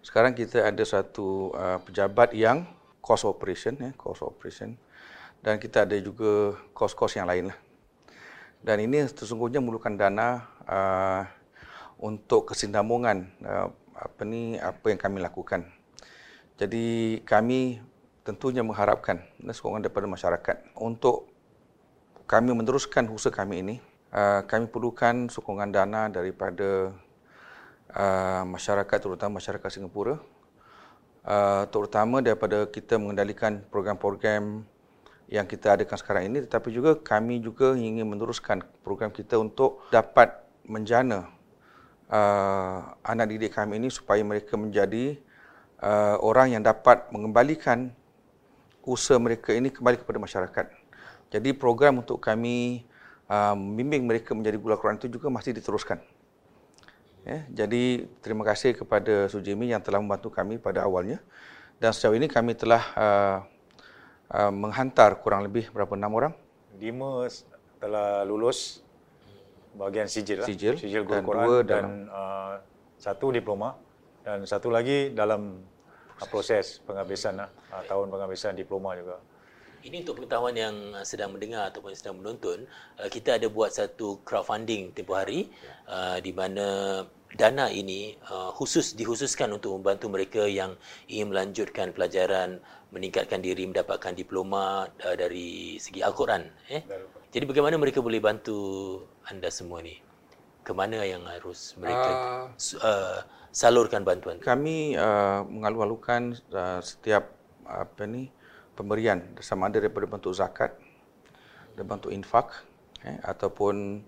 sekarang 0.05 0.37
kita 0.37 0.69
ada 0.69 0.85
satu 0.85 1.49
uh, 1.57 1.81
pejabat 1.81 2.37
yang 2.37 2.69
cost 3.01 3.25
operation, 3.25 3.73
ya, 3.81 3.89
cost 3.97 4.21
operation, 4.21 4.77
dan 5.41 5.57
kita 5.57 5.89
ada 5.89 5.97
juga 5.97 6.53
kos-kos 6.77 7.17
yang 7.17 7.25
lain 7.25 7.49
lah. 7.49 7.57
Dan 8.61 8.85
ini 8.85 9.01
sesungguhnya 9.09 9.57
memerlukan 9.65 9.97
dana 9.97 10.45
uh, 10.69 11.25
untuk 11.97 12.53
kesinambungan 12.53 13.33
uh, 13.41 13.73
apa 13.97 14.21
ni 14.21 14.61
apa 14.61 14.93
yang 14.93 15.01
kami 15.01 15.25
lakukan. 15.25 15.65
Jadi 16.61 17.19
kami 17.25 17.81
tentunya 18.21 18.61
mengharapkan 18.61 19.25
sokongan 19.41 19.89
daripada 19.89 20.05
masyarakat 20.05 20.57
untuk 20.77 21.33
kami 22.29 22.53
meneruskan 22.53 23.09
usaha 23.09 23.33
kami 23.33 23.65
ini. 23.65 23.75
Uh, 24.13 24.45
kami 24.45 24.69
perlukan 24.69 25.33
sokongan 25.33 25.73
dana 25.73 26.13
daripada 26.13 26.93
uh, 27.95 28.43
masyarakat 28.43 28.97
terutama 28.99 29.39
masyarakat 29.39 29.69
Singapura 29.71 30.19
uh, 31.25 31.63
terutama 31.71 32.19
daripada 32.19 32.67
kita 32.67 32.99
mengendalikan 32.99 33.63
program-program 33.71 34.67
yang 35.25 35.49
kita 35.49 35.73
adakan 35.73 35.97
sekarang 35.97 36.23
ini 36.29 36.45
tetapi 36.45 36.69
juga 36.69 36.93
kami 36.99 37.41
juga 37.41 37.73
ingin 37.73 38.05
meneruskan 38.05 38.61
program 38.85 39.09
kita 39.09 39.41
untuk 39.41 39.81
dapat 39.89 40.29
menjana 40.67 41.31
uh, 42.09 42.93
anak 43.01 43.25
didik 43.33 43.57
kami 43.57 43.81
ini 43.81 43.89
supaya 43.89 44.21
mereka 44.21 44.53
menjadi 44.53 45.17
uh, 45.81 46.21
orang 46.21 46.57
yang 46.57 46.63
dapat 46.63 47.09
mengembalikan 47.09 47.89
usaha 48.85 49.17
mereka 49.17 49.49
ini 49.49 49.73
kembali 49.73 49.97
kepada 49.97 50.21
masyarakat. 50.21 50.65
Jadi 51.33 51.49
program 51.57 52.05
untuk 52.05 52.21
kami 52.21 52.85
uh, 53.25 53.57
membimbing 53.57 54.05
mereka 54.05 54.37
menjadi 54.37 54.61
gula 54.61 54.77
Quran 54.77 55.01
itu 55.01 55.09
juga 55.09 55.33
masih 55.33 55.57
diteruskan. 55.57 55.97
Ya, 57.25 57.41
jadi 57.49 58.05
terima 58.21 58.45
kasih 58.45 58.77
kepada 58.77 59.25
Sujimi 59.25 59.73
yang 59.73 59.81
telah 59.81 59.97
membantu 59.97 60.29
kami 60.29 60.61
pada 60.61 60.85
awalnya 60.85 61.17
dan 61.81 61.89
sejauh 61.89 62.13
ini 62.13 62.29
kami 62.29 62.53
telah 62.53 62.83
uh, 62.93 63.37
uh, 64.29 64.53
menghantar 64.53 65.17
kurang 65.25 65.41
lebih 65.41 65.73
berapa 65.73 65.97
enam 65.97 66.13
orang 66.13 66.33
lima 66.77 67.25
telah 67.81 68.21
lulus 68.29 68.85
bahagian 69.73 70.07
sijil 70.07 70.43
lah. 70.43 70.47
Sijil. 70.47 70.77
sijil 70.77 71.03
guru 71.03 71.17
Dan 71.17 71.25
Quran 71.25 71.45
dua 71.49 71.57
dan 71.65 71.85
uh, 72.07 72.53
satu 73.01 73.33
diploma 73.33 73.75
dan 74.23 74.45
satu 74.47 74.69
lagi 74.69 75.11
dalam 75.11 75.65
uh, 76.21 76.27
proses 76.29 76.79
penghabisan 76.85 77.41
lah, 77.41 77.49
uh, 77.73 77.83
tahun 77.89 78.07
penghabisan 78.13 78.53
diploma 78.53 78.95
juga. 78.95 79.19
Ini 79.85 80.01
untuk 80.01 80.17
pengetahuan 80.17 80.57
yang 80.57 80.73
sedang 81.05 81.29
mendengar 81.29 81.69
ataupun 81.69 81.93
sedang 81.93 82.17
menonton, 82.17 82.65
uh, 82.97 83.05
kita 83.05 83.37
ada 83.37 83.45
buat 83.51 83.69
satu 83.69 84.17
crowdfunding 84.25 84.97
tempoh 84.97 85.13
hari 85.13 85.53
uh, 85.85 86.17
di 86.17 86.33
mana 86.33 86.65
dana 87.33 87.67
ini 87.73 88.13
uh, 88.29 88.53
khusus 88.53 88.93
dikhususkan 88.93 89.49
untuk 89.51 89.75
membantu 89.75 90.07
mereka 90.07 90.45
yang 90.45 90.77
ingin 91.09 91.33
melanjutkan 91.33 91.91
pelajaran, 91.91 92.61
meningkatkan 92.93 93.41
diri, 93.41 93.65
mendapatkan 93.65 94.13
diploma 94.13 94.87
uh, 95.03 95.15
dari 95.17 95.81
segi 95.81 96.05
Al-Quran. 96.05 96.45
Eh? 96.69 96.85
Jadi 97.33 97.43
bagaimana 97.43 97.75
mereka 97.75 97.99
boleh 97.99 98.23
bantu 98.23 98.57
anda 99.27 99.51
semua 99.51 99.83
ni? 99.83 99.99
Ke 100.65 100.71
mana 100.71 101.03
yang 101.03 101.25
harus 101.27 101.75
mereka 101.77 102.09
su- 102.57 102.79
uh, 102.81 103.21
salurkan 103.55 104.01
bantuan? 104.03 104.41
kami 104.41 104.99
uh, 104.99 105.45
mengalu-alukan 105.45 106.35
uh, 106.51 106.81
setiap 106.81 107.31
apa 107.65 108.05
ni 108.05 108.29
pemberian 108.75 109.23
sama 109.39 109.71
ada 109.71 109.79
daripada 109.79 110.05
bentuk 110.05 110.35
zakat 110.35 110.75
daripada 111.73 111.97
bentuk 111.97 112.11
infak 112.11 112.47
eh, 113.07 113.17
ataupun 113.23 114.03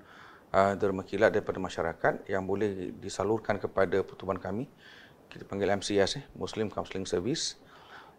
uh, 0.54 0.74
derma 0.78 1.04
kilat 1.04 1.34
daripada 1.34 1.60
masyarakat 1.60 2.28
yang 2.30 2.44
boleh 2.48 2.94
disalurkan 3.00 3.60
kepada 3.60 4.04
pertubuhan 4.04 4.40
kami. 4.40 4.70
Kita 5.28 5.44
panggil 5.44 5.76
MCS 5.76 6.24
eh, 6.24 6.26
Muslim 6.38 6.72
Counseling 6.72 7.08
Service. 7.08 7.60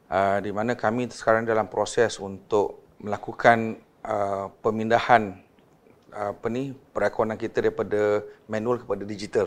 Uh, 0.08 0.40
di 0.40 0.48
mana 0.52 0.72
kami 0.72 1.04
sekarang 1.12 1.44
dalam 1.44 1.68
proses 1.68 2.16
untuk 2.16 2.96
melakukan 2.96 3.76
uh, 4.04 4.48
pemindahan 4.64 5.44
apa 6.08 6.48
ni 6.48 6.72
perakuan 6.72 7.36
kita 7.36 7.60
daripada 7.60 8.24
manual 8.48 8.80
kepada 8.80 9.04
digital. 9.04 9.46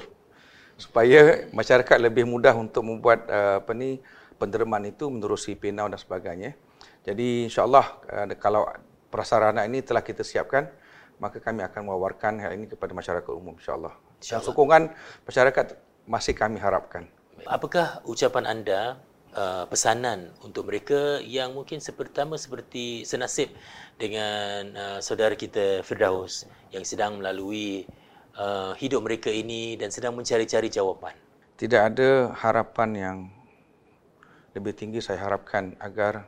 Supaya 0.78 1.50
masyarakat 1.50 1.98
lebih 1.98 2.30
mudah 2.30 2.54
untuk 2.54 2.86
membuat 2.86 3.26
uh, 3.26 3.58
apa 3.66 3.74
ni 3.74 3.98
pendereman 4.38 4.86
itu 4.86 5.10
menerusi 5.10 5.58
PayNow 5.58 5.90
dan 5.90 5.98
sebagainya. 5.98 6.54
Jadi 7.02 7.50
insyaallah 7.50 7.86
uh, 8.14 8.26
kalau 8.38 8.70
prasarana 9.10 9.66
ini 9.66 9.82
telah 9.82 10.06
kita 10.06 10.22
siapkan 10.22 10.70
maka 11.22 11.38
kami 11.38 11.62
akan 11.62 11.86
mewawarkan 11.86 12.42
hal 12.42 12.58
ini 12.58 12.66
kepada 12.66 12.98
masyarakat 12.98 13.30
umum 13.30 13.54
insyaallah. 13.54 13.94
Dan 14.18 14.42
sokongan 14.42 14.90
masyarakat 15.30 15.78
masih 16.10 16.34
kami 16.34 16.58
harapkan. 16.58 17.06
Apakah 17.46 18.02
ucapan 18.10 18.50
anda 18.50 18.98
uh, 19.38 19.70
pesanan 19.70 20.34
untuk 20.42 20.66
mereka 20.66 21.22
yang 21.22 21.54
mungkin 21.54 21.78
pertama 21.94 22.42
seperti 22.42 23.06
senasib 23.06 23.54
dengan 24.02 24.74
uh, 24.74 25.00
saudara 25.00 25.38
kita 25.38 25.86
Firdaus 25.86 26.50
yang 26.74 26.82
sedang 26.82 27.22
melalui 27.22 27.86
uh, 28.34 28.74
hidup 28.82 29.06
mereka 29.06 29.30
ini 29.30 29.78
dan 29.78 29.94
sedang 29.94 30.18
mencari-cari 30.18 30.74
jawapan. 30.74 31.14
Tidak 31.62 31.82
ada 31.82 32.34
harapan 32.34 32.90
yang 32.98 33.18
lebih 34.58 34.74
tinggi 34.74 35.00
saya 35.00 35.22
harapkan 35.22 35.78
agar 35.78 36.26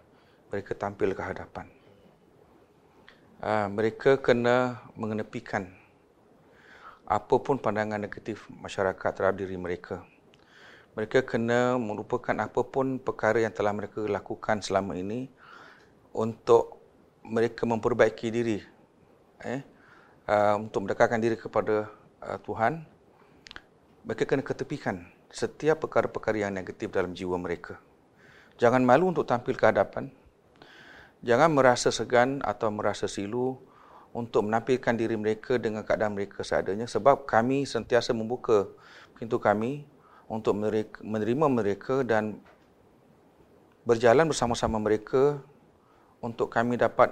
mereka 0.53 0.77
tampil 0.77 1.17
ke 1.17 1.23
hadapan. 1.25 1.72
Uh, 3.43 3.67
mereka 3.67 4.23
kena 4.23 4.79
mengenepikan 4.95 5.67
apapun 7.03 7.59
pandangan 7.59 7.99
negatif 7.99 8.47
masyarakat 8.47 9.11
terhadap 9.11 9.35
diri 9.35 9.59
mereka. 9.59 9.99
Mereka 10.95 11.27
kena 11.27 11.75
merupakan 11.75 12.31
apapun 12.39 13.03
perkara 13.03 13.43
yang 13.43 13.51
telah 13.51 13.75
mereka 13.75 13.99
lakukan 14.07 14.63
selama 14.63 14.95
ini 14.95 15.27
untuk 16.15 16.79
mereka 17.27 17.67
memperbaiki 17.67 18.31
diri 18.31 18.63
eh 19.43 19.59
uh, 20.31 20.55
untuk 20.55 20.87
mendekatkan 20.87 21.19
diri 21.19 21.35
kepada 21.35 21.91
uh, 22.23 22.39
Tuhan 22.47 22.79
mereka 24.07 24.23
kena 24.23 24.43
ketepikan 24.47 25.03
setiap 25.27 25.83
perkara-perkara 25.83 26.47
yang 26.47 26.55
negatif 26.55 26.87
dalam 26.95 27.11
jiwa 27.11 27.35
mereka. 27.35 27.75
Jangan 28.55 28.87
malu 28.87 29.11
untuk 29.11 29.27
tampil 29.27 29.59
ke 29.59 29.67
hadapan. 29.67 30.22
Jangan 31.24 31.55
merasa 31.55 31.88
segan 31.88 32.43
atau 32.43 32.67
merasa 32.67 33.07
silu 33.07 33.55
untuk 34.11 34.45
menampilkan 34.45 34.93
diri 34.93 35.15
mereka 35.15 35.55
dengan 35.57 35.82
keadaan 35.82 36.13
mereka 36.13 36.43
seadanya 36.45 36.86
sebab 36.86 37.26
kami 37.26 37.65
sentiasa 37.65 38.13
membuka 38.13 38.69
pintu 39.17 39.39
kami 39.39 39.88
untuk 40.28 40.53
mereka, 40.59 40.99
menerima 41.01 41.45
mereka 41.49 41.95
dan 42.03 42.38
berjalan 43.88 44.28
bersama-sama 44.28 44.78
mereka 44.80 45.39
untuk 46.19 46.51
kami 46.51 46.76
dapat 46.76 47.11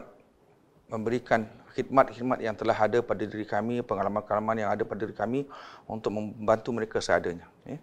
memberikan 0.92 1.48
khidmat-khidmat 1.72 2.44
yang 2.44 2.56
telah 2.56 2.76
ada 2.76 3.00
pada 3.00 3.24
diri 3.24 3.48
kami, 3.48 3.80
pengalaman-pengalaman 3.80 4.68
yang 4.68 4.70
ada 4.76 4.84
pada 4.84 5.08
diri 5.08 5.16
kami 5.16 5.48
untuk 5.88 6.12
membantu 6.12 6.70
mereka 6.76 6.98
seadanya. 7.00 7.48
Ya. 7.64 7.80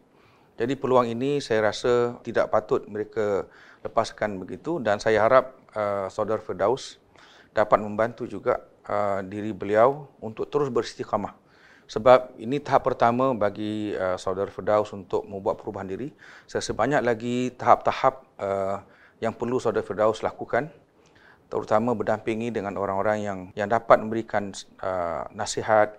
Jadi 0.59 0.75
peluang 0.75 1.07
ini 1.07 1.39
saya 1.39 1.71
rasa 1.71 2.19
tidak 2.27 2.51
patut 2.51 2.83
mereka 2.91 3.47
lepaskan 3.87 4.43
begitu 4.43 4.83
dan 4.83 4.99
saya 4.99 5.23
harap 5.23 5.55
uh, 5.79 6.11
saudara 6.11 6.43
Firdaus 6.43 6.99
dapat 7.55 7.79
membantu 7.79 8.27
juga 8.27 8.67
uh, 8.91 9.23
diri 9.23 9.55
beliau 9.55 10.11
untuk 10.19 10.51
terus 10.51 10.67
beristiqamah. 10.67 11.39
Sebab 11.89 12.37
ini 12.43 12.59
tahap 12.59 12.91
pertama 12.91 13.33
bagi 13.39 13.95
uh, 13.95 14.19
saudara 14.19 14.51
Firdaus 14.51 14.91
untuk 14.91 15.25
membuat 15.25 15.63
perubahan 15.63 15.89
diri. 15.89 16.11
Sebanyak 16.51 17.07
lagi 17.07 17.55
tahap-tahap 17.55 18.27
uh, 18.43 18.83
yang 19.23 19.33
perlu 19.33 19.63
saudara 19.63 19.87
Firdaus 19.87 20.27
lakukan 20.27 20.69
terutama 21.49 21.97
berdampingi 21.97 22.53
dengan 22.53 22.77
orang-orang 22.77 23.25
yang 23.25 23.39
yang 23.57 23.73
dapat 23.73 23.97
memberikan 24.05 24.53
uh, 24.85 25.25
nasihat, 25.33 25.97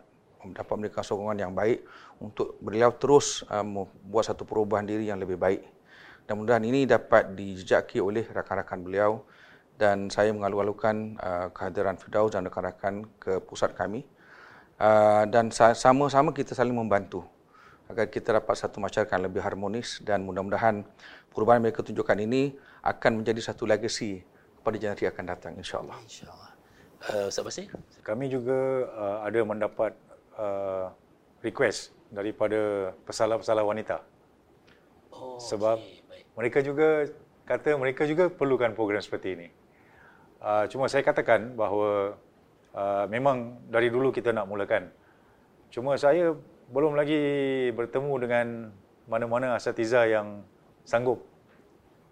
dapat 0.53 0.73
memberikan 0.77 1.01
sokongan 1.01 1.41
yang 1.41 1.57
baik 1.57 1.81
untuk 2.19 2.59
beliau 2.59 2.91
terus 2.95 3.47
uh, 3.47 3.63
membuat 3.63 4.31
satu 4.31 4.43
perubahan 4.43 4.83
diri 4.83 5.07
yang 5.07 5.19
lebih 5.19 5.39
baik. 5.39 5.63
Dan 6.27 6.37
mudah-mudahan 6.37 6.65
ini 6.67 6.85
dapat 6.85 7.33
dijejaki 7.33 7.97
oleh 8.03 8.27
rakan-rakan 8.29 8.79
beliau 8.85 9.25
dan 9.79 10.11
saya 10.11 10.29
mengalu-alukan 10.35 11.17
uh, 11.17 11.47
kehadiran 11.55 11.95
Firdaus 11.95 12.35
dan 12.35 12.45
rakan-rakan 12.45 13.07
ke 13.17 13.39
pusat 13.41 13.73
kami. 13.73 14.05
Uh, 14.79 15.25
dan 15.27 15.51
sa- 15.51 15.75
sama-sama 15.75 16.31
kita 16.31 16.55
saling 16.55 16.75
membantu 16.75 17.23
agar 17.89 18.05
kita 18.07 18.37
dapat 18.37 18.53
satu 18.53 18.77
masyarakat 18.77 19.09
yang 19.09 19.25
lebih 19.25 19.41
harmonis 19.41 19.97
dan 20.05 20.21
mudah-mudahan 20.21 20.85
perubahan 21.33 21.57
yang 21.57 21.73
mereka 21.73 21.81
tunjukkan 21.81 22.19
ini 22.21 22.53
akan 22.85 23.23
menjadi 23.23 23.49
satu 23.49 23.65
legacy 23.65 24.21
kepada 24.61 24.75
generasi 24.77 25.09
akan 25.09 25.25
datang 25.25 25.53
insyaAllah. 25.57 25.97
InsyaAllah. 26.05 26.51
Uh, 26.99 27.31
Ustaz 27.31 27.43
Basir? 27.47 27.71
Kami 28.05 28.27
juga 28.29 28.85
uh, 28.91 29.17
ada 29.25 29.39
mendapat 29.41 29.95
uh, 30.35 30.93
request 31.41 31.95
daripada 32.09 32.91
pesalah-pesalah 33.05 33.63
wanita. 33.65 34.01
Oh, 35.13 35.37
Sebab 35.37 35.77
baik. 35.77 36.25
mereka 36.37 36.59
juga 36.65 37.09
kata 37.45 37.77
mereka 37.77 38.05
juga 38.05 38.29
perlukan 38.29 38.73
program 38.77 39.01
seperti 39.01 39.37
ini. 39.37 39.47
Uh, 40.39 40.65
cuma 40.71 40.87
saya 40.87 41.03
katakan 41.03 41.53
bahawa 41.57 42.15
uh, 42.73 43.05
memang 43.09 43.57
dari 43.69 43.89
dulu 43.89 44.13
kita 44.13 44.33
nak 44.33 44.45
mulakan. 44.49 44.89
Cuma 45.69 45.97
saya 45.97 46.33
belum 46.69 46.93
lagi 46.97 47.21
bertemu 47.73 48.13
dengan 48.21 48.47
mana-mana 49.09 49.57
asatiza 49.57 50.05
yang 50.05 50.45
sanggup. 50.85 51.25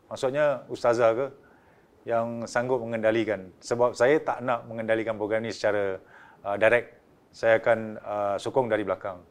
Maksudnya 0.10 0.66
ustazah 0.70 1.14
ke 1.14 1.28
yang 2.08 2.48
sanggup 2.50 2.82
mengendalikan. 2.82 3.52
Sebab 3.62 3.94
saya 3.94 4.18
tak 4.24 4.42
nak 4.42 4.66
mengendalikan 4.66 5.20
program 5.20 5.46
ini 5.46 5.54
secara 5.54 6.02
uh, 6.42 6.56
direct. 6.58 6.98
Saya 7.30 7.62
akan 7.62 7.80
uh, 8.02 8.36
sokong 8.40 8.72
dari 8.72 8.82
belakang. 8.88 9.22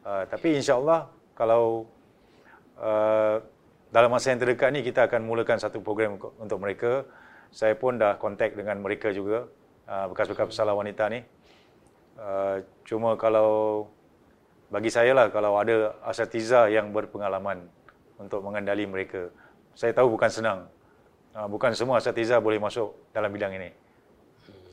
Uh, 0.00 0.24
tapi 0.28 0.56
insya-Allah 0.56 1.12
kalau 1.36 1.84
uh, 2.80 3.36
dalam 3.90 4.08
masa 4.08 4.30
yang 4.30 4.40
terdekat 4.40 4.70
ni 4.70 4.86
kita 4.86 5.10
akan 5.10 5.26
mulakan 5.26 5.58
satu 5.58 5.82
program 5.82 6.16
untuk 6.38 6.58
mereka. 6.62 7.04
Saya 7.50 7.74
pun 7.74 7.98
dah 7.98 8.14
kontak 8.14 8.54
dengan 8.54 8.78
mereka 8.78 9.10
juga 9.10 9.50
uh, 9.90 10.06
bekas-bekas 10.08 10.54
pesalah 10.54 10.78
wanita 10.78 11.10
ni. 11.10 11.20
Uh, 12.14 12.62
cuma 12.86 13.18
kalau 13.18 13.90
bagi 14.70 14.86
saya 14.86 15.10
lah 15.10 15.26
kalau 15.34 15.58
ada 15.58 15.98
asatiza 16.06 16.70
yang 16.70 16.94
berpengalaman 16.94 17.66
untuk 18.22 18.38
mengendali 18.46 18.86
mereka. 18.86 19.34
Saya 19.74 19.90
tahu 19.90 20.14
bukan 20.14 20.30
senang. 20.30 20.58
Uh, 21.34 21.50
bukan 21.50 21.74
semua 21.74 21.98
asatiza 21.98 22.38
boleh 22.38 22.62
masuk 22.62 22.94
dalam 23.10 23.34
bidang 23.34 23.50
ini. 23.58 23.74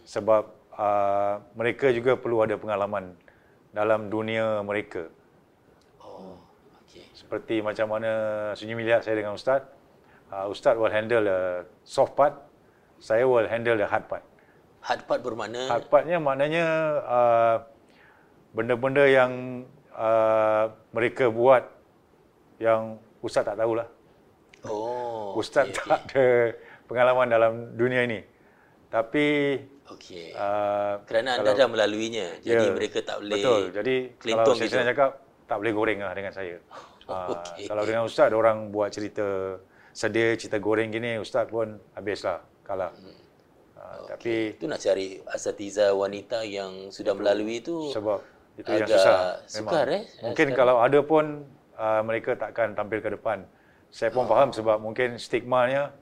Sebab 0.06 0.44
uh, 0.78 1.42
mereka 1.58 1.90
juga 1.90 2.14
perlu 2.14 2.46
ada 2.46 2.54
pengalaman 2.54 3.18
dalam 3.74 4.14
dunia 4.14 4.62
mereka. 4.62 5.10
Seperti 7.28 7.60
macam 7.60 7.92
mana 7.92 8.12
sunyi 8.56 8.72
milihat 8.72 9.04
saya 9.04 9.20
dengan 9.20 9.36
Ustaz. 9.36 9.68
Uh, 10.32 10.48
Ustaz 10.48 10.80
will 10.80 10.88
handle 10.88 11.28
the 11.28 11.68
soft 11.84 12.16
part, 12.16 12.32
saya 13.04 13.28
will 13.28 13.44
handle 13.44 13.76
the 13.76 13.84
hard 13.84 14.08
part. 14.08 14.24
Hard 14.80 15.04
part 15.04 15.20
bermakna 15.20 15.68
Hard 15.68 15.92
partnya 15.92 16.24
maknanya 16.24 16.64
uh, 17.04 17.56
benda-benda 18.56 19.04
yang 19.12 19.64
uh, 19.92 20.72
mereka 20.96 21.28
buat 21.28 21.68
yang 22.64 22.96
Ustaz 23.20 23.44
tak 23.44 23.60
tahulah. 23.60 23.92
Oh, 24.64 25.36
Ustaz 25.36 25.68
okey, 25.68 25.84
tak 25.84 26.00
ada 26.08 26.28
pengalaman 26.88 27.28
dalam 27.28 27.52
dunia 27.76 28.08
ini. 28.08 28.24
Tapi 28.88 29.60
Okey. 29.92 30.32
uh, 30.32 31.04
Kerana 31.04 31.44
anda 31.44 31.52
dah 31.52 31.68
melaluinya, 31.68 32.40
jadi 32.40 32.72
Ya, 32.72 32.72
mereka 32.72 33.04
tak 33.04 33.20
boleh 33.20 33.36
Betul. 33.36 33.62
Jadi 33.76 33.96
kalau 34.16 34.56
saya 34.56 34.88
cakap 34.96 35.10
tak 35.44 35.58
boleh 35.60 35.74
goreng 35.76 36.00
lah 36.00 36.16
dengan 36.16 36.32
saya. 36.32 36.56
Ah, 37.08 37.32
Okey. 37.32 37.72
Kalau 37.72 37.84
dengan 37.88 38.04
ustaz 38.04 38.30
orang 38.36 38.68
buat 38.68 38.92
cerita 38.92 39.58
sedia 39.96 40.36
cerita 40.36 40.60
goreng 40.60 40.92
gini 40.92 41.18
ustaz 41.18 41.48
pun 41.48 41.80
habislah 41.96 42.44
kalah. 42.68 42.92
Ah, 43.80 44.12
Tapi 44.14 44.60
Itu 44.60 44.68
nak 44.68 44.84
cari 44.84 45.24
asatiza 45.32 45.96
wanita 45.96 46.44
yang 46.44 46.92
sudah 46.92 47.16
melalui 47.16 47.64
itu 47.64 47.96
sebab 47.96 48.20
itu 48.60 48.68
yang 48.68 48.90
agak 48.90 49.00
susah. 49.00 49.20
sukar 49.48 49.88
eh. 49.88 50.04
Mungkin 50.20 50.48
kalau 50.58 50.84
ada 50.84 51.00
pun 51.00 51.48
uh, 51.78 52.02
mereka 52.04 52.36
takkan 52.36 52.76
tampil 52.76 53.00
ke 53.00 53.10
depan. 53.14 53.46
Saya 53.88 54.12
pun 54.12 54.28
faham 54.28 54.52
sebab 54.52 54.84
mungkin 54.84 55.16
stigmanya 55.16 55.96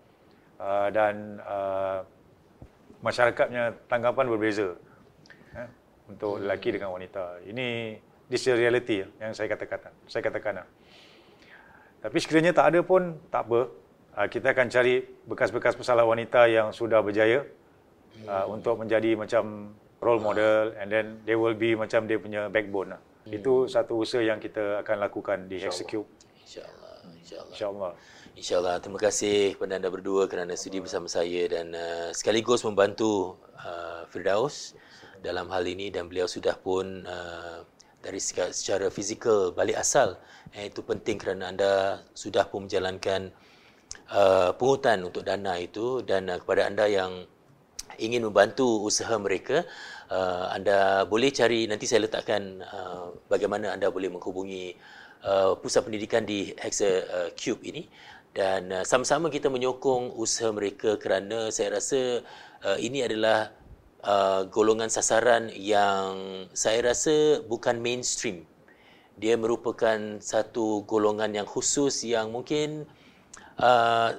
uh, 0.57 0.89
dan 0.89 1.37
uh, 1.45 2.01
masyarakatnya 3.05 3.77
tanggapan 3.85 4.25
berbeza 4.25 4.73
eh, 5.53 5.69
untuk 6.09 6.41
lelaki 6.41 6.73
dengan 6.73 6.89
wanita. 6.95 7.45
Ini 7.45 7.99
this 8.25 8.49
is 8.49 8.57
reality 8.57 9.05
yang 9.21 9.37
saya 9.37 9.51
katakan. 9.53 9.93
Saya 10.09 10.25
katakan. 10.25 10.65
Tapi 12.05 12.17
sekiranya 12.21 12.53
tak 12.53 12.69
ada 12.69 12.79
pun 12.85 13.17
tak 13.33 13.49
apa. 13.49 13.65
Uh, 14.13 14.27
kita 14.29 14.53
akan 14.53 14.69
cari 14.69 15.01
bekas-bekas 15.25 15.73
pesalah 15.73 16.05
wanita 16.05 16.45
yang 16.45 16.69
sudah 16.69 17.01
berjaya 17.01 17.49
uh, 18.29 18.45
untuk 18.45 18.77
menjadi 18.77 19.17
macam 19.17 19.73
role 19.97 20.21
model 20.21 20.77
and 20.77 20.93
then 20.93 21.17
they 21.25 21.33
will 21.33 21.57
be 21.57 21.73
macam 21.73 22.05
dia 22.05 22.21
punya 22.21 22.45
backbone 22.45 22.93
lah. 22.93 23.01
Itu 23.25 23.65
satu 23.65 24.05
usaha 24.05 24.21
yang 24.21 24.37
kita 24.37 24.85
akan 24.85 25.01
lakukan 25.01 25.49
di 25.49 25.57
Execute 25.65 26.05
insya-Allah, 26.45 26.93
insya-Allah. 27.17 27.53
insya-Allah. 27.57 27.93
InsyaAllah. 28.35 28.75
Terima 28.83 28.99
kasih 28.99 29.55
kepada 29.55 29.79
anda 29.79 29.87
berdua 29.87 30.27
kerana 30.27 30.59
sudi 30.59 30.83
bersama 30.83 31.07
saya 31.07 31.47
dan 31.47 31.71
uh, 31.71 32.11
sekaligus 32.11 32.67
membantu 32.67 33.39
uh, 33.63 34.03
Firdaus 34.11 34.75
dalam 35.23 35.47
hal 35.49 35.63
ini 35.63 35.87
dan 35.87 36.11
beliau 36.11 36.27
sudah 36.27 36.53
pun 36.59 37.07
uh, 37.07 37.63
dari 38.05 38.21
secara, 38.21 38.93
fizikal 38.93 39.49
balik 39.49 39.81
asal. 39.81 40.21
Eh, 40.53 40.69
itu 40.69 40.85
penting 40.85 41.17
kerana 41.17 41.49
anda 41.49 42.05
sudah 42.13 42.45
pun 42.45 42.69
menjalankan 42.69 43.33
uh, 44.13 44.53
pungutan 44.53 45.01
untuk 45.01 45.25
dana 45.25 45.57
itu 45.57 46.05
dan 46.05 46.29
uh, 46.29 46.37
kepada 46.37 46.69
anda 46.69 46.85
yang 46.85 47.25
ingin 47.97 48.21
membantu 48.29 48.85
usaha 48.85 49.17
mereka, 49.17 49.65
uh, 50.13 50.53
anda 50.53 51.09
boleh 51.09 51.33
cari 51.33 51.65
nanti 51.65 51.89
saya 51.89 52.05
letakkan 52.05 52.61
uh, 52.61 53.09
bagaimana 53.25 53.73
anda 53.73 53.89
boleh 53.89 54.13
menghubungi 54.13 54.77
uh, 55.25 55.57
pusat 55.57 55.81
pendidikan 55.89 56.23
di 56.29 56.53
Hexa 56.61 56.89
uh, 57.09 57.29
Cube 57.33 57.65
ini 57.65 57.89
dan 58.35 58.69
uh, 58.69 58.83
sama-sama 58.83 59.31
kita 59.31 59.47
menyokong 59.47 60.13
usaha 60.19 60.51
mereka 60.51 60.99
kerana 60.99 61.49
saya 61.49 61.79
rasa 61.79 62.21
uh, 62.67 62.77
ini 62.77 63.01
adalah 63.01 63.49
uh, 64.05 64.45
golongan 64.53 64.87
sasaran 64.87 65.49
yang 65.51 66.45
saya 66.53 66.93
rasa 66.93 67.41
bukan 67.49 67.81
mainstream. 67.81 68.45
Dia 69.17 69.35
merupakan 69.35 70.21
satu 70.21 70.85
golongan 70.85 71.33
yang 71.33 71.47
khusus 71.49 72.05
yang 72.05 72.29
mungkin 72.29 72.85
uh, 73.57 74.09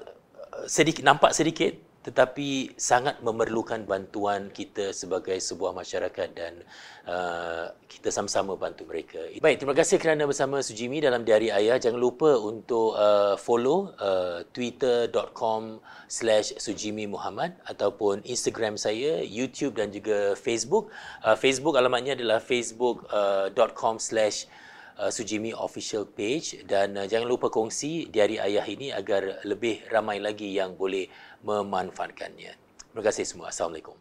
sedikit 0.67 1.07
nampak 1.07 1.37
sedikit 1.37 1.86
tetapi 2.07 2.79
sangat 2.79 3.19
memerlukan 3.19 3.83
bantuan 3.83 4.47
kita 4.55 4.95
sebagai 4.95 5.35
sebuah 5.43 5.75
masyarakat 5.75 6.29
dan 6.39 6.63
uh, 7.03 7.75
kita 7.91 8.15
sama-sama 8.15 8.55
bantu 8.55 8.87
mereka. 8.87 9.19
Baik, 9.43 9.59
terima 9.59 9.75
kasih 9.75 9.99
kerana 9.99 10.23
bersama 10.23 10.63
Sujimi 10.63 11.03
dalam 11.03 11.27
Diari 11.27 11.51
Ayah. 11.51 11.83
Jangan 11.83 11.99
lupa 11.99 12.39
untuk 12.39 12.95
uh, 12.95 13.35
follow 13.35 13.91
uh, 13.99 14.47
twitter.com 14.55 15.83
slash 16.07 16.55
Sujimi 16.63 17.11
Muhammad 17.11 17.59
ataupun 17.67 18.23
Instagram 18.23 18.79
saya, 18.79 19.27
YouTube 19.27 19.75
dan 19.75 19.91
juga 19.91 20.39
Facebook. 20.39 20.95
Uh, 21.27 21.35
Facebook 21.35 21.75
alamatnya 21.75 22.15
adalah 22.15 22.39
facebook.com 22.39 23.99
slash 23.99 24.47
uh, 25.01 25.11
Sujimi 25.13 25.53
official 25.53 26.09
page 26.09 26.65
dan 26.65 26.97
uh, 26.97 27.07
jangan 27.07 27.29
lupa 27.29 27.53
kongsi 27.53 28.09
diari 28.09 28.41
ayah 28.41 28.65
ini 28.65 28.91
agar 28.93 29.45
lebih 29.45 29.85
ramai 29.93 30.19
lagi 30.21 30.57
yang 30.57 30.75
boleh 30.75 31.09
memanfaatkannya. 31.47 32.59
Terima 32.91 33.03
kasih 33.07 33.23
semua. 33.23 33.55
Assalamualaikum. 33.55 33.95